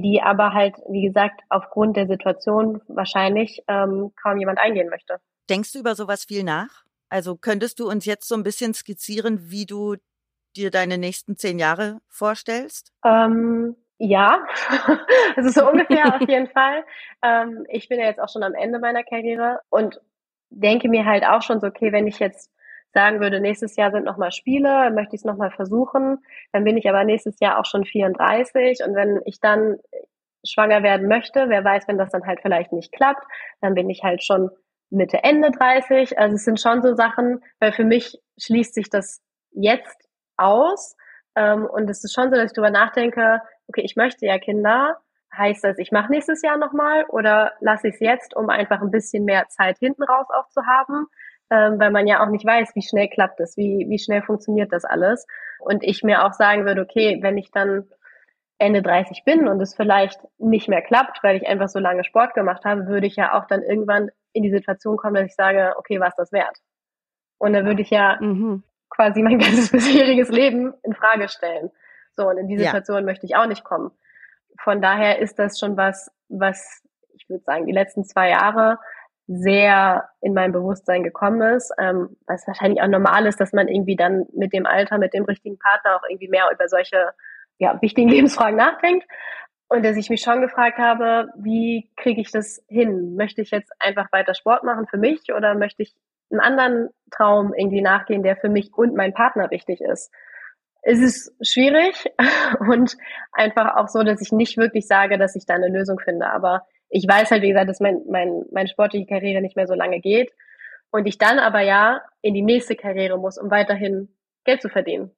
[0.00, 5.18] die aber halt, wie gesagt, aufgrund der Situation wahrscheinlich ähm, kaum jemand eingehen möchte.
[5.50, 6.84] Denkst du über sowas viel nach?
[7.08, 9.96] Also könntest du uns jetzt so ein bisschen skizzieren, wie du
[10.56, 12.92] dir deine nächsten zehn Jahre vorstellst?
[13.04, 14.44] Ähm, ja,
[15.36, 16.84] also so ungefähr auf jeden Fall.
[17.22, 20.00] Ähm, ich bin ja jetzt auch schon am Ende meiner Karriere und
[20.50, 22.50] denke mir halt auch schon so, okay, wenn ich jetzt
[22.92, 26.18] sagen würde, nächstes Jahr sind nochmal Spiele, möchte ich es nochmal versuchen,
[26.52, 29.76] dann bin ich aber nächstes Jahr auch schon 34 und wenn ich dann
[30.44, 33.24] schwanger werden möchte, wer weiß, wenn das dann halt vielleicht nicht klappt,
[33.60, 34.50] dann bin ich halt schon
[34.92, 36.18] Mitte, Ende 30.
[36.18, 40.96] Also es sind schon so Sachen, weil für mich schließt sich das jetzt aus.
[41.34, 44.98] Ähm, und es ist schon so, dass ich darüber nachdenke, okay, ich möchte ja Kinder.
[45.34, 48.90] Heißt das, ich mache nächstes Jahr nochmal oder lasse ich es jetzt, um einfach ein
[48.90, 51.06] bisschen mehr Zeit hinten raus auch zu haben?
[51.52, 54.72] Ähm, weil man ja auch nicht weiß, wie schnell klappt das, wie, wie schnell funktioniert
[54.72, 55.26] das alles.
[55.58, 57.84] Und ich mir auch sagen würde, okay, wenn ich dann
[58.58, 62.32] Ende 30 bin und es vielleicht nicht mehr klappt, weil ich einfach so lange Sport
[62.32, 65.74] gemacht habe, würde ich ja auch dann irgendwann in die Situation kommen, dass ich sage,
[65.76, 66.56] okay, was das wert?
[67.38, 68.62] Und dann würde ich ja Mhm.
[68.88, 71.70] quasi mein ganzes bisheriges Leben in Frage stellen.
[72.16, 72.66] So, und in die Ja.
[72.70, 73.90] Situation möchte ich auch nicht kommen.
[74.58, 76.82] Von daher ist das schon was, was
[77.14, 78.78] ich würde sagen, die letzten zwei Jahre
[79.26, 83.96] sehr in mein Bewusstsein gekommen ist, ähm, was wahrscheinlich auch normal ist, dass man irgendwie
[83.96, 87.12] dann mit dem Alter, mit dem richtigen Partner auch irgendwie mehr über solche
[87.58, 89.06] ja, wichtigen Lebensfragen nachdenkt.
[89.68, 93.16] Und dass ich mich schon gefragt habe, wie kriege ich das hin?
[93.16, 95.94] Möchte ich jetzt einfach weiter Sport machen für mich oder möchte ich
[96.30, 100.12] einen anderen Traum irgendwie nachgehen, der für mich und mein Partner wichtig ist?
[100.82, 102.04] Es ist schwierig
[102.58, 102.96] und
[103.32, 106.26] einfach auch so, dass ich nicht wirklich sage, dass ich da eine Lösung finde.
[106.26, 109.74] Aber ich weiß halt, wie gesagt, dass mein, mein, meine sportliche Karriere nicht mehr so
[109.74, 110.30] lange geht.
[110.90, 114.14] Und ich dann aber ja in die nächste Karriere muss, um weiterhin
[114.44, 115.10] Geld zu verdienen.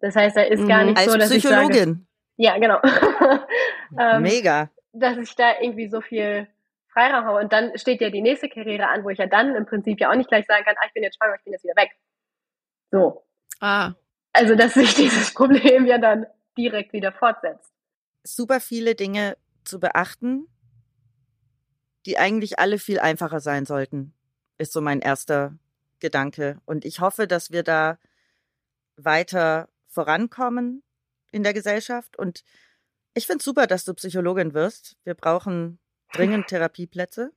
[0.00, 0.86] Das heißt, da ist gar Mhm.
[0.90, 2.06] nicht Als so, dass ich sage, Psychologin.
[2.36, 2.78] ja, genau.
[4.00, 4.70] ähm, Mega.
[4.92, 6.48] dass ich da irgendwie so viel
[6.94, 7.38] Freiraum habe.
[7.40, 10.10] Und dann steht ja die nächste Karriere an, wo ich ja dann im Prinzip ja
[10.10, 11.90] auch nicht gleich sagen kann, ah, ich bin jetzt schwanger, ich bin jetzt wieder weg.
[12.90, 13.22] So.
[13.60, 13.92] Ah,
[14.32, 16.26] Also, dass sich dieses Problem ja dann
[16.56, 17.70] direkt wieder fortsetzt.
[18.24, 20.46] Super viele Dinge zu beachten,
[22.08, 24.14] die eigentlich alle viel einfacher sein sollten,
[24.56, 25.58] ist so mein erster
[26.00, 26.58] Gedanke.
[26.64, 27.98] Und ich hoffe, dass wir da
[28.96, 30.82] weiter vorankommen
[31.32, 32.18] in der Gesellschaft.
[32.18, 32.44] Und
[33.12, 34.96] ich finde super, dass du Psychologin wirst.
[35.04, 35.78] Wir brauchen
[36.14, 37.30] dringend Therapieplätze.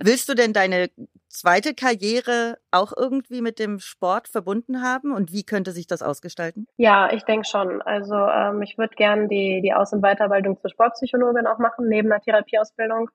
[0.00, 0.88] Willst du denn deine
[1.42, 5.12] zweite Karriere auch irgendwie mit dem Sport verbunden haben?
[5.12, 6.68] Und wie könnte sich das ausgestalten?
[6.76, 7.82] Ja, ich denke schon.
[7.82, 12.10] Also ähm, ich würde gerne die, die Aus- und Weiterbildung zur Sportpsychologin auch machen, neben
[12.10, 13.10] der Therapieausbildung.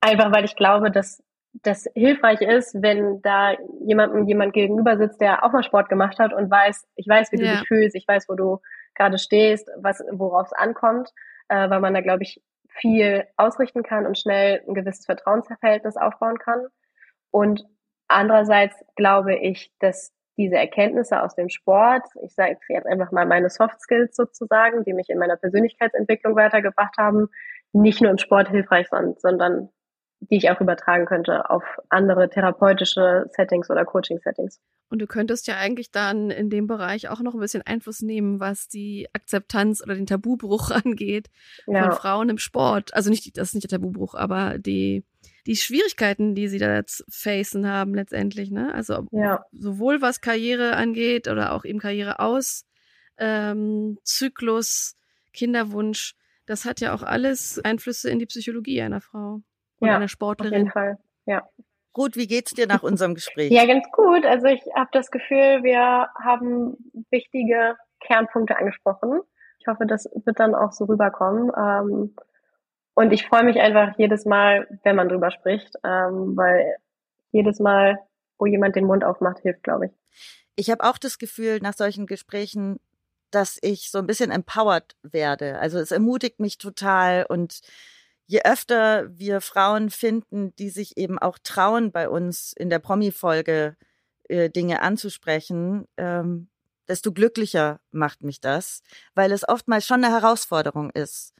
[0.00, 1.22] Einfach weil ich glaube, dass
[1.62, 3.52] das hilfreich ist, wenn da
[3.86, 7.36] jemandem jemand gegenüber sitzt, der auch mal Sport gemacht hat und weiß, ich weiß, wie
[7.36, 7.56] du Ja.
[7.56, 8.60] dich fühlst, ich weiß, wo du
[8.94, 11.10] gerade stehst, was, worauf es ankommt,
[11.48, 12.42] äh, weil man da, glaube ich,
[12.80, 16.66] viel ausrichten kann und schnell ein gewisses Vertrauensverhältnis aufbauen kann.
[17.36, 17.66] Und
[18.08, 23.50] andererseits glaube ich, dass diese Erkenntnisse aus dem Sport, ich sage jetzt einfach mal meine
[23.50, 27.28] Soft Skills sozusagen, die mich in meiner Persönlichkeitsentwicklung weitergebracht haben,
[27.74, 29.68] nicht nur im Sport hilfreich sind, sondern
[30.20, 34.58] die ich auch übertragen könnte auf andere therapeutische Settings oder Coaching-Settings.
[34.88, 38.40] Und du könntest ja eigentlich dann in dem Bereich auch noch ein bisschen Einfluss nehmen,
[38.40, 41.28] was die Akzeptanz oder den Tabubruch angeht
[41.66, 42.94] von Ja, Frauen im Sport.
[42.94, 45.04] Also nicht, das ist nicht der Tabubruch, aber die,
[45.46, 48.74] die Schwierigkeiten, die sie da zu facen haben letztendlich, ne?
[48.74, 49.44] Also Ja.
[49.52, 52.64] sowohl was Karriere angeht oder auch eben Karriere aus,
[53.18, 54.96] ähm, Zyklus,
[55.32, 56.14] Kinderwunsch,
[56.46, 59.40] das hat ja auch alles Einflüsse in die Psychologie einer Frau
[59.80, 60.58] und Ja, einer Auf Sportlerin.
[60.58, 60.98] jeden Fall.
[61.26, 61.48] Ja.
[61.96, 63.50] Ruth, wie geht's dir nach unserem Gespräch?
[63.50, 64.24] Ja, ganz gut.
[64.26, 66.76] Also ich habe das Gefühl, wir haben
[67.10, 69.20] wichtige Kernpunkte angesprochen.
[69.60, 71.50] Ich hoffe, das wird dann auch so rüberkommen.
[71.56, 72.14] Ähm,
[72.96, 76.76] und ich freue mich einfach jedes Mal, wenn man drüber spricht, ähm, weil
[77.30, 77.98] jedes Mal,
[78.38, 79.92] wo jemand den Mund aufmacht, hilft, glaube ich.
[80.56, 82.80] Ich habe auch das Gefühl nach solchen Gesprächen,
[83.30, 85.58] dass ich so ein bisschen empowered werde.
[85.58, 87.60] Also es ermutigt mich total und
[88.24, 93.76] je öfter wir Frauen finden, die sich eben auch trauen, bei uns in der Promi-Folge
[94.30, 96.48] äh, Dinge anzusprechen, ähm,
[96.88, 98.82] desto glücklicher macht mich das,
[99.14, 101.34] weil es oftmals schon eine Herausforderung ist.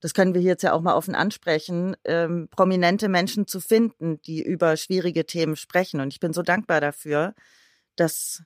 [0.00, 4.20] Das können wir hier jetzt ja auch mal offen ansprechen, ähm, prominente Menschen zu finden,
[4.22, 6.00] die über schwierige Themen sprechen.
[6.00, 7.34] Und ich bin so dankbar dafür,
[7.96, 8.42] dass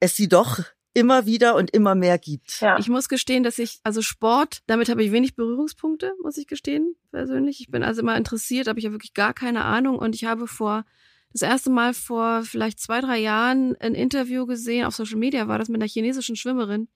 [0.00, 0.60] es sie doch
[0.94, 2.60] immer wieder und immer mehr gibt.
[2.62, 2.78] Ja.
[2.78, 6.96] Ich muss gestehen, dass ich, also Sport, damit habe ich wenig Berührungspunkte, muss ich gestehen,
[7.10, 7.60] persönlich.
[7.60, 9.98] Ich bin also immer interessiert, aber ich habe wirklich gar keine Ahnung.
[9.98, 10.86] Und ich habe vor,
[11.32, 15.58] das erste Mal vor vielleicht zwei, drei Jahren ein Interview gesehen, auf Social Media war
[15.58, 16.88] das mit einer chinesischen Schwimmerin.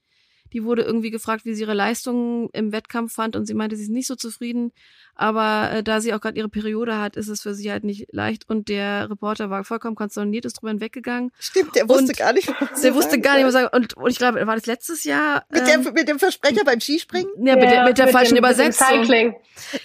[0.53, 3.85] Die wurde irgendwie gefragt, wie sie ihre Leistungen im Wettkampf fand und sie meinte, sie
[3.85, 4.73] ist nicht so zufrieden.
[5.15, 8.07] Aber äh, da sie auch gerade ihre Periode hat, ist es für sie halt nicht
[8.11, 8.49] leicht.
[8.49, 11.31] Und der Reporter war vollkommen konsterniert, ist drüber hinweggegangen.
[11.39, 13.69] Stimmt, der wusste Und gar nicht, was Der wusste gar nicht, was sagen.
[13.73, 15.45] Und, und ich glaube, war das letztes Jahr?
[15.51, 17.31] Mit, ähm, der, mit dem Versprecher beim Skispringen?
[17.39, 18.87] ja, mit, der, mit der falschen dem, Übersetzung.
[18.91, 19.35] Mit dem Cycling.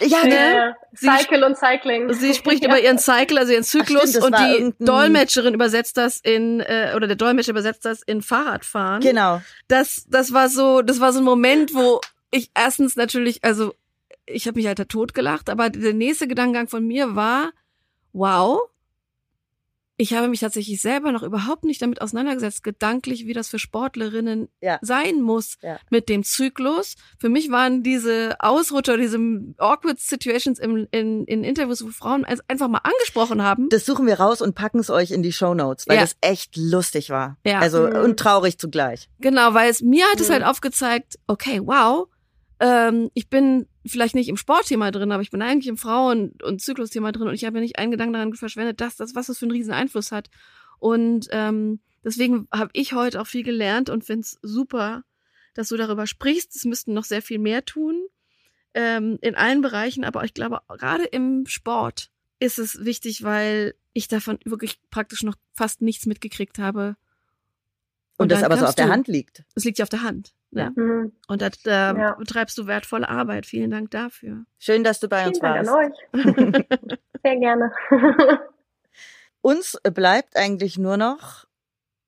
[0.10, 0.36] Ja, ne?
[0.56, 2.14] Ja, Sie- Cycle und Cycling.
[2.14, 2.70] Sie spricht Ja.
[2.70, 7.08] über ihren Cycle, also ihren Zyklus, stimmt, und die Dolmetscherin übersetzt das in, äh, oder
[7.08, 9.02] der Dolmetscher übersetzt das in Fahrradfahren.
[9.02, 9.42] Genau.
[9.68, 12.02] Das, das war so, das war so ein Moment, wo
[12.32, 13.76] ich erstens natürlich, also
[14.26, 17.52] ich habe mich halt da totgelacht, aber der nächste Gedankengang von mir war,
[18.14, 18.62] wow,
[19.98, 24.50] ich habe mich tatsächlich selber noch überhaupt nicht damit auseinandergesetzt, gedanklich, wie das für Sportlerinnen
[24.62, 24.78] Ja.
[24.82, 25.80] sein muss Ja.
[25.90, 26.96] mit dem Zyklus.
[27.18, 29.18] Für mich waren diese Ausrutscher, diese
[29.58, 33.70] awkward Situations im, in, in Interviews, wo Frauen es einfach mal angesprochen haben.
[33.70, 36.02] Das suchen wir raus und packen es euch in die Shownotes, weil Ja.
[36.02, 37.38] das echt lustig war.
[37.46, 37.60] Ja.
[37.60, 37.96] Also Mhm.
[38.04, 39.10] und traurig zugleich.
[39.20, 40.34] Genau, weil es mir hat es Mhm.
[40.34, 42.08] halt aufgezeigt, okay, wow,
[42.60, 46.62] ähm, ich bin vielleicht nicht im Sportthema drin, aber ich bin eigentlich im Frauen- und
[46.62, 49.38] Zyklusthema drin und ich habe ja nicht einen Gedanken daran verschwendet, dass das, was das
[49.38, 50.30] für einen riesen Einfluss hat.
[50.80, 55.04] Und ähm, deswegen habe ich heute auch viel gelernt und finde es super,
[55.54, 56.56] dass du darüber sprichst.
[56.56, 58.08] Es müssten noch sehr viel mehr tun
[58.74, 64.08] ähm, in allen Bereichen, aber ich glaube, gerade im Sport ist es wichtig, weil ich
[64.08, 66.98] davon wirklich praktisch noch fast nichts mitgekriegt habe.
[68.18, 68.90] Und, das dann aber so auf der.
[68.90, 69.44] Hand liegt.
[69.56, 70.35] Es liegt ja auf der Hand.
[70.52, 70.72] Ne?
[70.76, 71.12] Mhm.
[71.28, 72.12] Und da, da Ja.
[72.14, 73.46] betreibst du wertvolle Arbeit.
[73.46, 74.46] Vielen Dank dafür.
[74.60, 75.96] Schön, dass du bei uns Vielen Dank warst.
[76.14, 76.66] an euch.
[77.24, 77.72] Sehr gerne.
[79.42, 81.46] Uns bleibt eigentlich nur noch,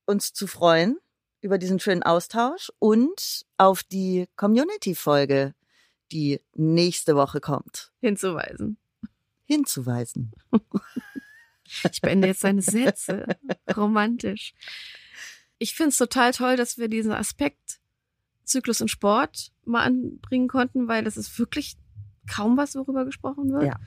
[0.08, 0.98] uns zu freuen
[1.42, 5.54] über diesen schönen Austausch und auf die Community-Folge,
[6.12, 8.78] die nächste Woche kommt, Hinzuweisen.
[9.46, 10.32] hinzuweisen.
[11.92, 13.26] Ich beende jetzt deine Sätze.
[13.76, 14.54] Romantisch.
[15.58, 17.80] Ich finde es total toll, dass wir diesen Aspekt
[18.48, 21.78] Zyklus und Sport mal anbringen konnten, weil das ist wirklich
[22.30, 23.64] kaum was, worüber gesprochen wird.
[23.64, 23.80] Ja.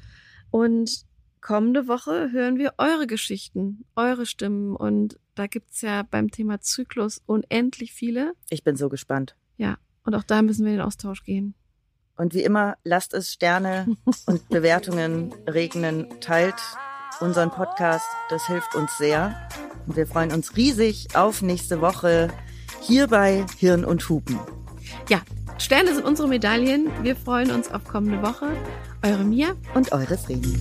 [0.51, 1.05] Und
[1.41, 4.77] kommende Woche hören wir eure Geschichten, eure Stimmen.
[4.77, 8.35] Und da gibt's ja beim Thema Zyklus unendlich viele.
[8.51, 9.35] Ich bin so gespannt.
[10.05, 11.55] Und auch da müssen wir in den Austausch gehen.
[12.17, 13.97] Und wie immer, lasst es Sterne
[14.27, 16.61] und Bewertungen regnen, teilt
[17.21, 19.49] unseren Podcast, das hilft uns sehr.
[19.87, 22.29] Und wir freuen uns riesig auf nächste Woche
[22.81, 24.39] hier bei Hirn und Hupen.
[25.09, 25.20] Ja,
[25.59, 26.91] Sterne sind unsere Medaillen.
[27.03, 28.47] Wir freuen uns auf kommende Woche.
[29.03, 29.49] Eure Mia.
[29.74, 30.59] Und eure Vreni.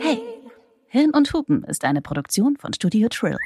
[0.00, 0.22] Hey,
[0.88, 3.38] Hirn und Hupen ist eine Produktion von Studio Trill.